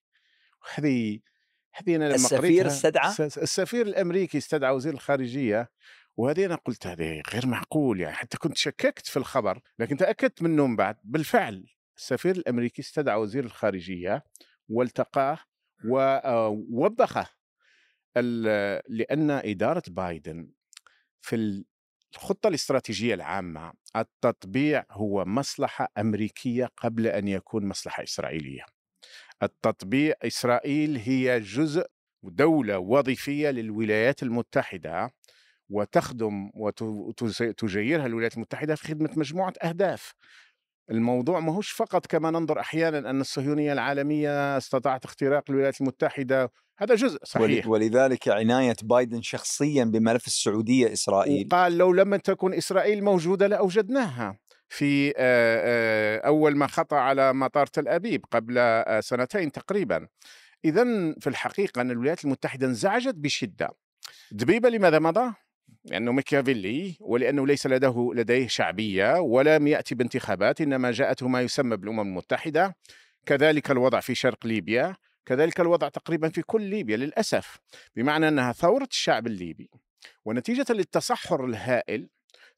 هذه 0.76 1.20
هذه 1.74 1.96
لما 1.96 2.16
السفير 2.16 2.68
استدعى؟ 2.68 3.10
السفير 3.20 3.88
الأمريكي 3.88 4.38
استدعى 4.38 4.76
وزير 4.76 4.94
الخارجية 4.94 5.72
وهذه 6.18 6.46
أنا 6.46 6.56
قلت 6.56 6.88
هذه 6.88 7.22
غير 7.34 7.48
معقول 7.48 8.02
يعني 8.02 8.16
حتى 8.16 8.38
كنت 8.38 8.58
شككت 8.58 9.08
في 9.08 9.18
الخبر 9.18 9.60
لكن 9.80 9.98
تأكدت 9.98 10.42
منه 10.42 10.68
من 10.68 10.76
بعد. 10.76 10.98
بالفعل 11.04 11.66
السفير 11.98 12.36
الأمريكي 12.36 12.82
استدعى 12.82 13.20
وزير 13.20 13.44
الخارجية 13.44 14.24
والتقاه 14.70 15.40
ووبخه 15.86 17.30
لأن 18.90 19.32
إدارة 19.32 19.84
بايدن 19.88 20.52
في 21.22 21.64
الخطة 22.16 22.48
الاستراتيجية 22.48 23.14
العامة 23.14 23.74
التطبيع 23.96 24.86
هو 24.92 25.26
مصلحة 25.26 25.88
أمريكية 25.98 26.66
قبل 26.78 27.08
أن 27.08 27.28
يكون 27.28 27.66
مصلحة 27.66 28.04
إسرائيلية. 28.04 28.66
التطبيع 29.44 30.14
إسرائيل 30.24 30.98
هي 30.98 31.40
جزء 31.40 31.86
دولة 32.24 32.80
وظيفية 32.80 33.50
للولايات 33.50 34.24
المتحدة 34.24 35.14
وتخدم 35.70 36.52
وتجيرها 36.56 38.06
الولايات 38.06 38.36
المتحدة 38.36 38.76
في 38.76 38.88
خدمة 38.88 39.10
مجموعة 39.16 39.54
أهداف. 39.64 40.14
الموضوع 40.92 41.40
ما 41.40 41.54
هوش 41.54 41.72
فقط 41.72 42.06
كما 42.06 42.32
ننظر 42.32 42.60
أحيانا 42.60 43.10
أن 43.10 43.22
الصهيونية 43.22 43.74
العالمية 43.74 44.58
استطاعت 44.58 45.06
اختراق 45.06 45.44
الولايات 45.50 45.82
المتحدة 45.82 46.52
هذا 46.78 46.96
جزء 46.96 47.20
صحيح. 47.24 47.68
ولذلك 47.68 48.28
عناية 48.28 48.76
بايدن 48.84 49.22
شخصيا 49.22 49.84
بملف 49.84 50.28
السعودية 50.28 50.94
إسرائيل. 50.94 51.48
وقال 51.48 51.78
لو 51.78 51.94
لم 51.94 52.16
تكن 52.16 52.54
إسرائيل 52.54 53.04
موجودة 53.04 53.48
لأوجدناها. 53.48 54.38
في 54.74 55.14
أول 56.26 56.56
ما 56.56 56.68
خطأ 56.68 56.96
على 56.96 57.34
مطار 57.34 57.66
تل 57.66 57.88
أبيب 57.88 58.26
قبل 58.32 58.84
سنتين 59.00 59.52
تقريبا. 59.52 60.08
إذا 60.66 60.84
في 61.20 61.28
الحقيقة 61.28 61.82
أن 61.82 61.92
الولايات 61.92 62.26
المتحدة 62.26 62.68
انزعجت 62.68 63.16
بشدة. 63.16 63.70
دبيبة 64.32 64.70
لماذا 64.70 65.00
مضى؟ 65.00 65.34
لأنه 65.86 66.12
ميكيافيلي 66.12 66.98
ولأنه 67.00 67.48
ليس 67.48 67.68
لديه 67.68 68.12
لديه 68.14 68.48
شعبية 68.48 69.20
ولم 69.20 69.68
يأتي 69.68 69.96
بانتخابات 69.96 70.62
إنما 70.62 70.92
جاءته 70.92 71.28
ما 71.28 71.42
يسمى 71.42 71.78
بالأمم 71.78 72.00
المتحدة. 72.00 72.76
كذلك 73.26 73.72
الوضع 73.72 74.00
في 74.00 74.16
شرق 74.16 74.46
ليبيا 74.46 74.96
كذلك 75.26 75.60
الوضع 75.60 75.90
تقريبا 75.90 76.30
في 76.30 76.42
كل 76.42 76.62
ليبيا 76.62 76.98
للأسف. 76.98 77.58
بمعنى 77.96 78.28
أنها 78.28 78.52
ثورة 78.52 78.88
الشعب 78.92 79.28
الليبي. 79.28 79.70
ونتيجة 80.26 80.66
للتصحر 80.70 81.46
الهائل 81.46 82.10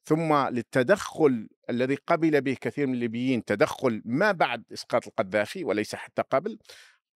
ثم 0.04 0.34
للتدخل 0.34 1.48
الذي 1.70 1.94
قبل 1.94 2.40
به 2.40 2.56
كثير 2.60 2.86
من 2.86 2.94
الليبيين 2.94 3.44
تدخل 3.44 4.02
ما 4.04 4.32
بعد 4.32 4.64
إسقاط 4.72 5.06
القذافي 5.06 5.64
وليس 5.64 5.94
حتى 5.94 6.22
قبل 6.30 6.58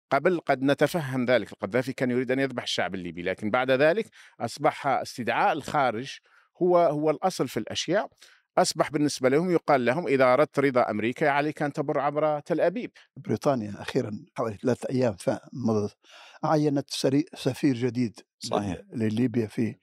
قبل 0.09 0.39
قد 0.39 0.63
نتفهم 0.63 1.25
ذلك. 1.25 1.51
القذافي 1.51 1.93
كان 1.93 2.11
يريد 2.11 2.31
أن 2.31 2.39
يذبح 2.39 2.63
الشعب 2.63 2.95
الليبي 2.95 3.21
لكن 3.21 3.49
بعد 3.51 3.71
ذلك 3.71 4.09
أصبح 4.39 4.87
استدعاء 4.87 5.53
الخارج 5.53 6.17
هو 6.61 6.77
هو 6.77 7.09
الأصل 7.09 7.47
في 7.47 7.57
الأشياء. 7.57 8.09
أصبح 8.57 8.91
بالنسبة 8.91 9.29
لهم 9.29 9.51
يقال 9.51 9.85
لهم 9.85 10.07
إذا 10.07 10.33
أردت 10.33 10.59
رضا 10.59 10.89
أمريكا 10.89 11.29
عليك 11.29 11.61
أن 11.61 11.73
تمر 11.73 11.99
عبر 11.99 12.39
تل 12.39 12.61
أبيب. 12.61 12.91
بريطانيا 13.17 13.81
أخيرا 13.81 14.25
حوالي 14.37 14.57
ثلاث 14.57 14.85
أيام 14.85 15.15
مضت 15.53 15.97
عينت 16.43 16.89
سفير 17.35 17.75
جديد 17.75 18.19
صحيح. 18.39 18.81
لليبيا 18.93 19.47
في 19.47 19.75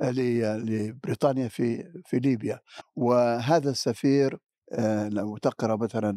لبريطانيا 0.00 1.48
في 1.48 1.92
في 2.06 2.18
ليبيا. 2.18 2.60
وهذا 2.96 3.70
السفير 3.70 4.38
آه، 4.72 5.08
لو 5.08 5.36
تقرأ 5.36 5.76
مثلا 5.76 6.16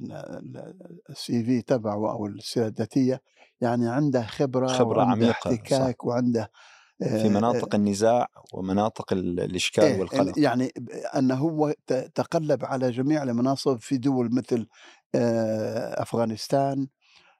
السي 1.09 1.43
في 1.43 1.61
تبعه 1.61 2.11
أو 2.11 2.25
السيرة 2.25 2.67
الذاتية 2.67 3.21
يعني 3.61 3.89
عنده 3.89 4.21
خبرة 4.21 4.67
خبرة 4.67 5.03
عميقة 5.03 5.31
احتكاك 5.31 6.01
صح. 6.01 6.05
وعنده 6.05 6.51
في 6.99 7.29
مناطق 7.29 7.75
النزاع 7.75 8.27
ومناطق 8.53 9.13
الإشكال 9.13 9.83
إيه 9.83 9.99
والقلق. 9.99 10.39
يعني 10.39 10.71
أنه 11.15 11.35
هو 11.35 11.73
تقلب 12.15 12.65
على 12.65 12.91
جميع 12.91 13.23
المناصب 13.23 13.77
في 13.79 13.97
دول 13.97 14.35
مثل 14.35 14.67
أفغانستان 15.95 16.87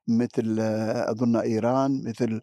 مثل 0.07 0.59
أظن 1.09 1.35
إيران 1.35 2.03
مثل 2.07 2.41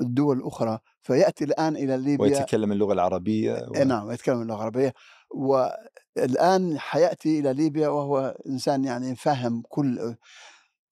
الدول 0.00 0.38
الأخرى 0.38 0.78
فيأتي 1.02 1.44
الآن 1.44 1.76
إلى 1.76 1.96
ليبيا. 1.96 2.24
ويتكلم 2.24 2.72
اللغة 2.72 2.92
العربية 2.92 3.52
و... 3.52 3.74
إيه، 3.74 3.84
نعم 3.84 4.10
يتكلم 4.10 4.42
اللغة 4.42 4.56
العربية. 4.56 4.94
والآن 5.30 6.78
حيأتي 6.78 7.40
إلى 7.40 7.52
ليبيا 7.52 7.88
وهو 7.88 8.36
إنسان 8.46 8.84
يعني 8.84 9.16
فاهم 9.16 9.62
كل 9.68 10.16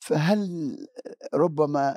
فهل 0.00 0.76
ربما 1.34 1.96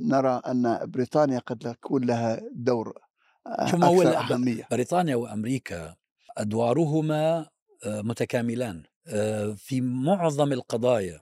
نرى 0.00 0.42
أن 0.46 0.78
بريطانيا 0.84 1.38
قد 1.38 1.64
يكون 1.66 2.04
لها 2.04 2.40
دور 2.52 2.98
أكثر 3.46 4.18
أهمية؟ 4.18 4.68
بريطانيا 4.70 5.16
وأمريكا 5.16 5.94
أدوارهما 6.38 7.46
آه، 7.86 8.02
متكاملان. 8.02 8.82
آه، 9.06 9.54
في 9.58 9.80
معظم 9.80 10.52
القضايا 10.52 11.20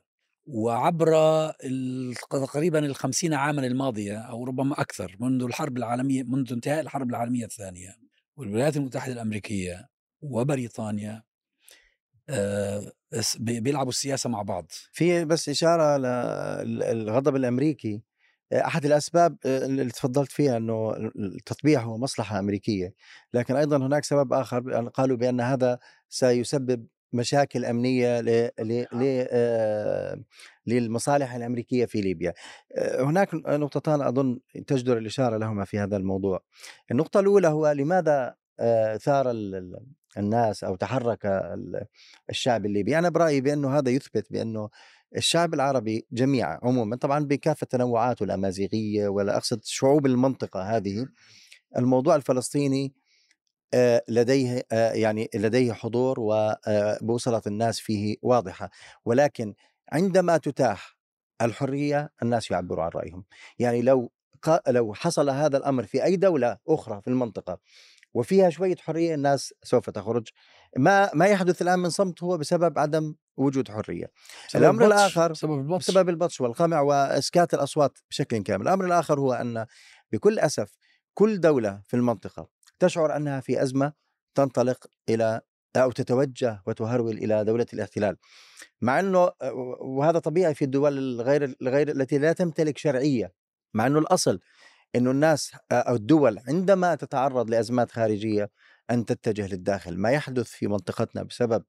وعبر 0.52 1.12
تقريبا 2.30 2.78
الخمسين 2.78 3.34
عاما 3.34 3.66
الماضية 3.66 4.18
أو 4.18 4.44
ربما 4.44 4.80
أكثر 4.80 5.16
منذ 5.20 5.42
الحرب 5.42 5.76
العالمية 5.76 6.22
منذ 6.22 6.52
انتهاء 6.52 6.80
الحرب 6.80 7.10
العالمية 7.10 7.44
الثانية 7.44 7.96
والولايات 8.36 8.76
المتحدة 8.76 9.12
الأمريكية 9.12 9.88
وبريطانيا 10.20 11.22
آه، 12.28 12.92
بيلعبوا 13.38 13.90
السياسة 13.90 14.30
مع 14.30 14.42
بعض. 14.42 14.66
في 14.92 15.24
بس 15.24 15.48
إشارة 15.48 15.96
للغضب 16.62 17.36
الأمريكي. 17.36 18.02
أحد 18.52 18.84
الأسباب 18.86 19.36
آه، 19.46 19.66
اللي 19.66 19.90
تفضلت 19.90 20.32
فيها 20.32 20.56
إنه 20.56 20.92
التطبيع 21.16 21.82
هو 21.82 21.98
مصلحة 21.98 22.38
أمريكية. 22.38 22.94
لكن 23.34 23.56
أيضا 23.56 23.76
هناك 23.76 24.04
سبب 24.04 24.32
آخر 24.32 24.88
قالوا 24.88 25.16
بأن 25.16 25.40
هذا 25.40 25.78
سيسبب 26.08 26.86
مشاكل 27.12 27.64
أمنية 27.64 28.20
ل 28.20 28.50
ل 28.60 28.86
آه، 29.30 30.20
للمصالح 30.66 31.34
الأمريكية 31.34 31.86
في 31.86 32.00
ليبيا. 32.00 32.34
آه، 32.76 33.02
هناك 33.02 33.34
نقطتان 33.34 34.02
أظن 34.02 34.40
تجدر 34.66 34.98
الإشارة 34.98 35.36
لهما 35.36 35.64
في 35.64 35.78
هذا 35.78 35.96
الموضوع. 35.96 36.42
النقطة 36.90 37.20
الأولى 37.20 37.48
هو 37.48 37.72
لماذا 37.72 38.34
آه، 38.60 38.96
ثار 38.96 39.30
الناس 40.18 40.64
أو 40.64 40.76
تحرك 40.76 41.26
الشعب 42.30 42.66
الليبي؟ 42.66 42.98
أنا 42.98 43.08
برأيي 43.08 43.40
بأنه 43.40 43.78
هذا 43.78 43.90
يثبت 43.90 44.32
بأنه 44.32 44.70
الشعب 45.16 45.54
العربي 45.54 46.06
جميعا 46.12 46.58
عموما 46.62 46.96
طبعا 46.96 47.24
بكافة 47.24 47.66
تنوعاته 47.66 48.24
الأمازيغية 48.24 49.08
ولا 49.08 49.36
أقصد 49.36 49.60
شعوب 49.64 50.06
المنطقة 50.06 50.76
هذه 50.76 51.06
الموضوع 51.76 52.16
الفلسطيني 52.16 52.84
آه، 52.84 52.99
لديه 54.08 54.62
آه، 54.72 54.92
يعني 54.92 55.30
لديه 55.34 55.72
حضور 55.72 56.16
وبوصلة 56.20 57.36
آه، 57.36 57.42
الناس 57.46 57.80
فيه 57.80 58.16
واضحة. 58.22 58.70
ولكن 59.04 59.54
عندما 59.92 60.36
تتاح 60.36 60.98
الحرية 61.42 62.10
الناس 62.22 62.50
يعبروا 62.50 62.84
عن 62.84 62.90
رأيهم. 62.94 63.24
يعني 63.58 63.82
لو 63.82 64.12
لو 64.68 64.94
حصل 64.94 65.30
هذا 65.30 65.56
الأمر 65.56 65.84
في 65.84 66.04
أي 66.04 66.16
دولة 66.16 66.58
أخرى 66.68 67.00
في 67.02 67.08
المنطقة 67.08 67.58
وفيها 68.14 68.50
شوية 68.50 68.76
حرية 68.76 69.14
الناس 69.14 69.54
سوف 69.62 69.90
تخرج. 69.90 70.28
ما 70.76 71.10
ما 71.14 71.26
يحدث 71.26 71.62
الآن 71.62 71.78
من 71.78 71.90
صمت 71.90 72.22
هو 72.22 72.38
بسبب 72.38 72.78
عدم 72.78 73.14
وجود 73.36 73.68
حرية. 73.68 74.10
الأمر 74.54 74.86
الآخر 74.86 75.32
بسبب 75.32 75.58
البطش. 75.58 75.90
بسبب 75.90 76.08
البطش 76.08 76.40
والقمع 76.40 76.80
وإسكات 76.80 77.54
الأصوات 77.54 77.98
بشكل 78.10 78.42
كامل. 78.42 78.62
الأمر 78.62 78.84
الآخر 78.84 79.20
هو 79.20 79.32
أن 79.32 79.66
بكل 80.12 80.38
أسف 80.38 80.76
كل 81.14 81.40
دولة 81.40 81.82
في 81.86 81.96
المنطقة 81.96 82.48
تشعر 82.80 83.16
أنها 83.16 83.40
في 83.40 83.62
أزمة 83.62 83.92
تنطلق 84.34 84.86
إلى 85.08 85.40
أو 85.76 85.90
تتوجه 85.90 86.62
وتهرول 86.66 87.18
إلى 87.18 87.44
دولة 87.44 87.66
الاحتلال. 87.74 88.16
مع 88.80 89.00
إنه 89.00 89.30
وهذا 89.80 90.18
طبيعي 90.18 90.54
في 90.54 90.64
الدول 90.64 90.98
الغير 90.98 91.56
الغير 91.62 91.88
التي 91.88 92.18
لا 92.18 92.32
تمتلك 92.32 92.78
شرعية. 92.78 93.32
مع 93.74 93.86
إنه 93.86 93.98
الأصل 93.98 94.40
إنه 94.96 95.10
الناس 95.10 95.52
أو 95.72 95.94
الدول 95.94 96.38
عندما 96.48 96.94
تتعرض 96.94 97.50
لأزمات 97.50 97.90
خارجية 97.90 98.50
أن 98.90 99.04
تتجه 99.04 99.46
للداخل. 99.46 99.96
ما 99.96 100.10
يحدث 100.10 100.46
في 100.48 100.66
منطقتنا 100.66 101.22
بسبب 101.22 101.64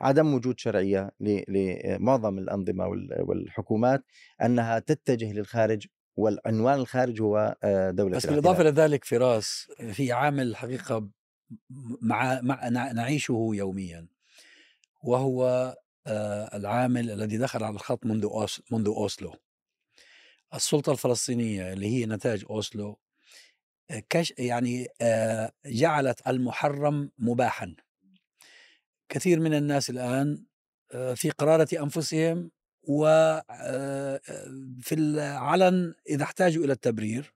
عدم 0.00 0.34
وجود 0.34 0.58
شرعية 0.58 1.10
لمعظم 1.48 2.38
الأنظمة 2.38 2.86
والحكومات 3.20 4.04
أنها 4.42 4.78
تتجه 4.78 5.32
للخارج 5.32 5.86
والعنوان 6.16 6.78
الخارج 6.78 7.20
هو 7.20 7.56
آه، 7.62 7.90
دولة 7.90 8.16
بس 8.16 8.26
بالإضافة 8.26 8.62
لذلك 8.62 9.04
فراس 9.04 9.68
في 9.92 10.12
عامل 10.12 10.56
حقيقة 10.56 11.08
مع, 12.00 12.40
مع 12.40 12.68
نعيشه 12.68 13.50
يوميا 13.52 14.06
وهو 15.02 15.44
آه، 16.06 16.56
العامل 16.56 17.10
الذي 17.10 17.36
دخل 17.36 17.64
على 17.64 17.74
الخط 17.74 18.06
منذ 18.06 18.46
منذ 18.72 18.86
أوسلو. 18.86 19.34
السلطة 20.54 20.92
الفلسطينية 20.92 21.72
اللي 21.72 21.86
هي 21.86 22.06
نتاج 22.06 22.44
أوسلو 22.50 22.98
آه، 23.90 24.02
كش 24.10 24.34
يعني 24.38 24.88
جعلت 25.66 26.26
المحرم 26.28 27.10
مباحا. 27.18 27.76
كثير 29.08 29.40
من 29.40 29.54
الناس 29.54 29.90
الآن 29.90 30.44
في 31.14 31.30
قرارة 31.30 31.68
أنفسهم 31.72 32.50
وفي 32.86 33.42
آه، 33.50 34.20
العلن 34.92 35.94
إذا 36.08 36.22
احتاجوا 36.22 36.64
إلى 36.64 36.72
التبرير 36.72 37.34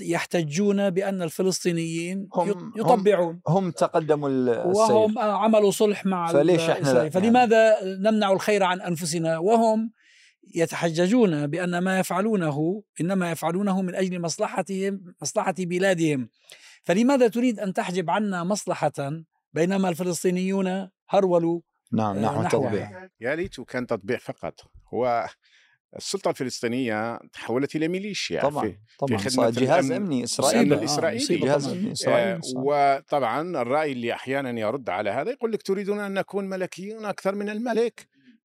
يحتجون 0.00 0.90
بأن 0.90 1.22
الفلسطينيين 1.22 2.28
هم 2.34 2.72
يطبعون. 2.76 3.40
هم, 3.48 3.56
هم 3.56 3.70
تقدموا 3.70 4.28
السير. 4.28 4.66
وهم 4.66 5.18
عملوا 5.18 5.70
صلح 5.70 6.06
مع 6.06 6.32
فليش 6.32 6.60
إحنا 6.60 7.08
فلماذا 7.08 7.80
يعني. 7.80 7.96
نمنع 8.10 8.32
الخير 8.32 8.62
عن 8.62 8.80
أنفسنا؟ 8.80 9.38
وهم 9.38 9.92
يتحججون 10.54 11.46
بأن 11.46 11.78
ما 11.78 11.98
يفعلونه 11.98 12.82
إنما 13.00 13.30
يفعلونه 13.30 13.82
من 13.82 13.94
أجل 13.94 14.20
مصلحتهم 14.20 15.14
مصلحة 15.22 15.54
بلادهم. 15.58 16.28
فلماذا 16.82 17.28
تريد 17.28 17.60
أن 17.60 17.72
تحجب 17.72 18.10
عنا 18.10 18.44
مصلحة 18.44 19.22
بينما 19.52 19.88
الفلسطينيون 19.88 20.88
هرولوا 21.08 21.60
نعم 21.92 22.16
آه، 22.16 22.22
نحو 22.22 22.42
التطبيع. 22.42 23.08
يا 23.20 23.34
ليت 23.34 23.60
كان 23.60 23.86
تطبيع 23.86 24.18
فقط. 24.18 24.60
هو 24.94 25.28
السلطة 25.96 26.30
الفلسطينية 26.30 27.16
تحولت 27.16 27.76
إلى 27.76 27.88
ميليشيا 27.88 28.42
طبعا 28.42 28.68
في 28.68 28.76
طبعا. 28.98 29.18
في 29.18 29.30
خدمة 29.30 29.50
جهاز 29.50 29.90
أمني 29.90 30.24
إسرائيلي. 30.24 30.74
الإسرائيلي 30.74 31.36
جهاز 31.36 31.68
أمني 31.68 31.92
إسرائيلي 31.92 32.32
آه 32.32 32.40
وطبعا 32.56 33.62
الرأي 33.62 33.92
اللي 33.92 34.12
أحيانا 34.12 34.60
يرد 34.60 34.90
على 34.90 35.10
هذا 35.10 35.30
يقول 35.30 35.52
لك 35.52 35.62
تريدون 35.62 36.00
أن 36.00 36.14
نكون 36.14 36.44
ملكيون 36.44 37.04
أكثر 37.04 37.34
من 37.34 37.48
الملك. 37.48 38.08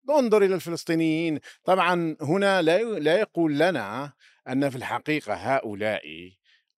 انظر 0.10 0.44
إلى 0.44 0.56
الفلسطينيين. 0.56 1.40
طبعا 1.64 2.16
هنا 2.22 2.62
لا 2.62 2.84
لا 2.84 3.20
يقول 3.20 3.60
لنا 3.60 4.14
أن 4.48 4.70
في 4.70 4.76
الحقيقة 4.76 5.34
هؤلاء 5.34 6.02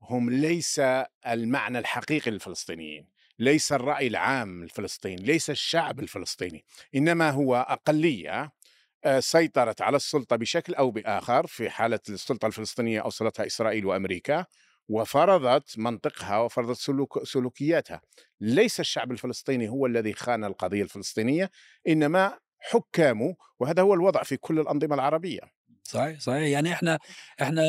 هم 0.02 0.30
ليس 0.30 0.82
المعنى 1.28 1.80
الحقيقي 1.80 2.32
للفلسطينيين. 2.32 3.13
ليس 3.40 3.72
الرأي 3.72 4.08
العام 4.08 4.64
الفلسطيني 4.64 5.24
ليس 5.24 5.50
الشعب 5.50 6.00
الفلسطيني 6.00 6.66
إنما 6.96 7.30
هو 7.30 7.56
أقلية 7.56 8.52
آه، 9.06 9.20
سيطرت 9.20 9.82
على 9.82 9.98
السلطة 9.98 10.36
بشكل 10.36 10.74
أو 10.76 10.92
بآخر 10.92 11.48
في 11.48 11.70
حالة 11.70 12.00
السلطة 12.10 12.46
الفلسطينية 12.46 13.02
أوصلتها 13.02 13.46
إسرائيل 13.46 13.86
وأمريكا 13.86 14.46
وفرضت 14.90 15.80
منطقها 15.80 16.38
وفرضت 16.38 16.78
سلوك 16.78 17.24
سلوكياتها. 17.24 18.02
ليس 18.42 18.80
الشعب 18.80 19.12
الفلسطيني 19.12 19.70
هو 19.70 19.86
الذي 19.86 20.14
خان 20.14 20.44
القضية 20.44 20.84
الفلسطينية 20.84 21.52
إنما 21.88 22.40
حكامه 22.60 23.36
وهذا 23.60 23.82
هو 23.82 23.94
الوضع 23.94 24.24
في 24.24 24.38
كل 24.38 24.60
الأنظمة 24.60 24.96
العربية. 24.96 25.42
صحيح 25.84 26.20
صحيح. 26.20 26.48
يعني 26.50 26.74
إحنا 26.74 27.00
إحنا 27.42 27.64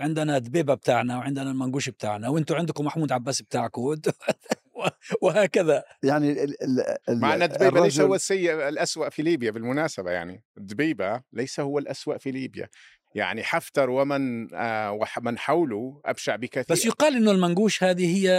عندنا 0.00 0.38
دبيبه 0.38 0.74
بتاعنا 0.74 1.16
وعندنا 1.18 1.50
المنقوش 1.50 1.88
بتاعنا 1.88 2.28
وأنتم 2.28 2.54
عندكم 2.54 2.84
محمود 2.84 3.12
عباس 3.12 3.42
بتاعكم 3.42 3.82
وهكذا. 5.22 5.84
يعني 6.02 6.44
ال 6.44 6.54
ال 7.08 7.20
مع 7.20 7.34
أن 7.34 7.42
الدبيبه 7.42 7.80
ليس 7.80 8.00
هو 8.00 8.14
السيء 8.14 8.68
الاسوء 8.68 9.08
في 9.08 9.22
ليبيا 9.22 9.50
بالمناسبة 9.50 10.10
يعني. 10.10 10.44
الدبيبه 10.58 11.22
ليس 11.32 11.60
هو 11.60 11.78
الاسوء 11.78 12.18
في 12.18 12.30
ليبيا. 12.30 12.68
يعني 13.14 13.42
حفتر 13.42 13.90
ومن 13.90 14.54
آه 14.54 14.92
ومن 14.92 15.38
حوله 15.38 16.00
أبشع 16.04 16.36
بكثير. 16.36 16.64
بس 16.70 16.86
يقال 16.86 17.16
إنه 17.16 17.30
المنقوش 17.30 17.84
هذه 17.84 18.16
هي 18.16 18.30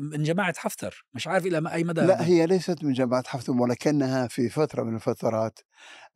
من 0.00 0.22
جماعة 0.22 0.54
حفتر. 0.56 1.04
مش 1.14 1.26
عارف 1.28 1.46
إلى 1.46 1.72
أي 1.72 1.84
مدى 1.84 2.00
لا 2.00 2.26
هي 2.26 2.46
ليست 2.46 2.84
من 2.84 2.92
جماعة 2.92 3.24
حفتر 3.26 3.52
ولكنها 3.52 4.26
في 4.26 4.48
فترة 4.48 4.82
من 4.82 4.94
الفترات 4.94 5.58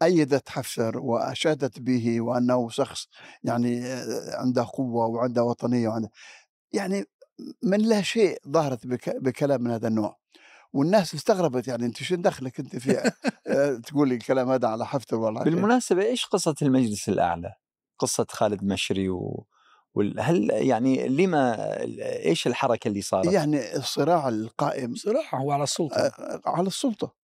أيدت 0.02 0.48
حفتر 0.48 0.98
وأشادت 0.98 1.80
به 1.80 2.20
وأنه 2.20 2.68
شخص 2.68 3.08
يعني 3.44 3.86
آه، 3.86 4.36
عنده 4.36 4.66
قوة 4.74 5.06
وعنده 5.06 5.44
وطنية 5.44 5.88
وعنده. 5.88 6.10
يعني 6.72 7.04
من 7.62 7.80
لا 7.80 8.02
شيء 8.02 8.38
ظهرت 8.48 8.86
بك 8.86 9.16
بكلام 9.16 9.62
من 9.62 9.70
هذا 9.70 9.88
النوع. 9.88 10.16
والناس 10.72 11.14
استغربت 11.14 11.68
يعني 11.68 11.86
أنت 11.86 12.02
شو 12.02 12.14
دخلك 12.14 12.60
أنت 12.60 12.76
في 12.76 13.12
آه، 13.46 13.74
تقول 13.74 14.08
لي 14.08 14.14
الكلام 14.14 14.50
هذا 14.50 14.68
على 14.68 14.86
حفتر 14.86 15.16
ولا 15.16 15.42
بالمناسبة 15.42 16.02
إيش 16.02 16.26
قصة 16.26 16.54
المجلس 16.62 17.08
الأعلى؟ 17.08 17.54
قصة 17.98 18.26
خالد 18.30 18.64
مشري 18.64 19.08
و 19.08 19.46
هل 20.18 20.50
يعني 20.50 21.08
لما 21.08 21.56
إيش 22.02 22.46
الحركة 22.46 22.88
اللي 22.88 23.00
صارت؟ 23.00 23.32
يعني 23.32 23.76
الصراع 23.76 24.28
القائم 24.28 24.94
صراع 24.94 25.34
هو 25.34 25.52
على 25.52 25.62
السلطة. 25.62 25.96
آه، 25.96 26.40
على 26.46 26.66
السلطة. 26.66 27.14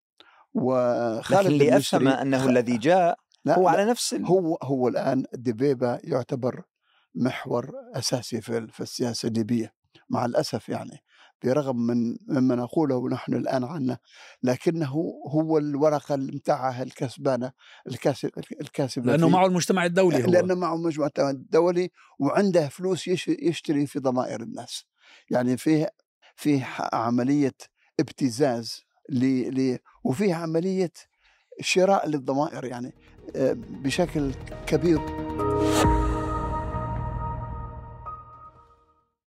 وخالد 0.55 1.47
لكن 1.47 1.47
اللي 1.47 1.77
أفهم 1.77 2.09
أنه 2.09 2.45
الذي 2.45 2.79
جاء 2.79 3.19
لا 3.45 3.59
هو 3.59 3.63
لا 3.63 3.71
على 3.71 3.91
نفس 3.91 4.15
ال... 4.15 4.27
هو 4.27 4.59
هو 4.63 4.89
الآن 4.89 5.25
دبيبه 5.33 5.99
يعتبر 6.05 6.63
محور 7.15 7.73
أساسي 7.95 8.41
في, 8.41 8.67
في 8.67 8.81
السياسة 8.81 9.29
الليبيه 9.29 9.80
مع 10.11 10.25
الأسف 10.25 10.69
يعني 10.69 11.03
برغم 11.45 11.77
من 11.77 12.17
مما 12.29 12.55
نقوله 12.55 13.09
نحن 13.09 13.35
الآن 13.35 13.65
عنه 13.65 13.99
لكنه 14.43 15.21
هو 15.27 15.59
الورقة 15.59 16.15
المتاعها 16.15 16.83
الكسبانة 16.83 17.53
الكاسب 17.87 18.31
الكاسبة 18.61 19.13
لأنه 19.13 19.29
معه 19.29 19.47
المجتمع 19.47 19.85
الدولي 19.85 20.25
هو. 20.25 20.31
لأنه 20.31 20.55
معه 20.55 20.75
المجتمع 20.75 21.31
الدولي 21.31 21.91
وعنده 22.19 22.69
فلوس 22.69 23.09
يشتري 23.29 23.87
في 23.87 23.99
ضمائر 23.99 24.43
الناس 24.43 24.85
يعني 25.31 25.57
فيه 25.57 25.91
فيه 26.37 26.69
عملية 26.93 27.57
ابتزاز 28.01 28.85
ل 29.09 29.77
وفيه 30.05 30.35
عملية 30.35 30.93
شراء 31.61 32.09
للضمائر 32.09 32.65
يعني 32.65 32.95
آه، 33.37 33.57
بشكل 33.57 34.33
كبير 34.67 35.01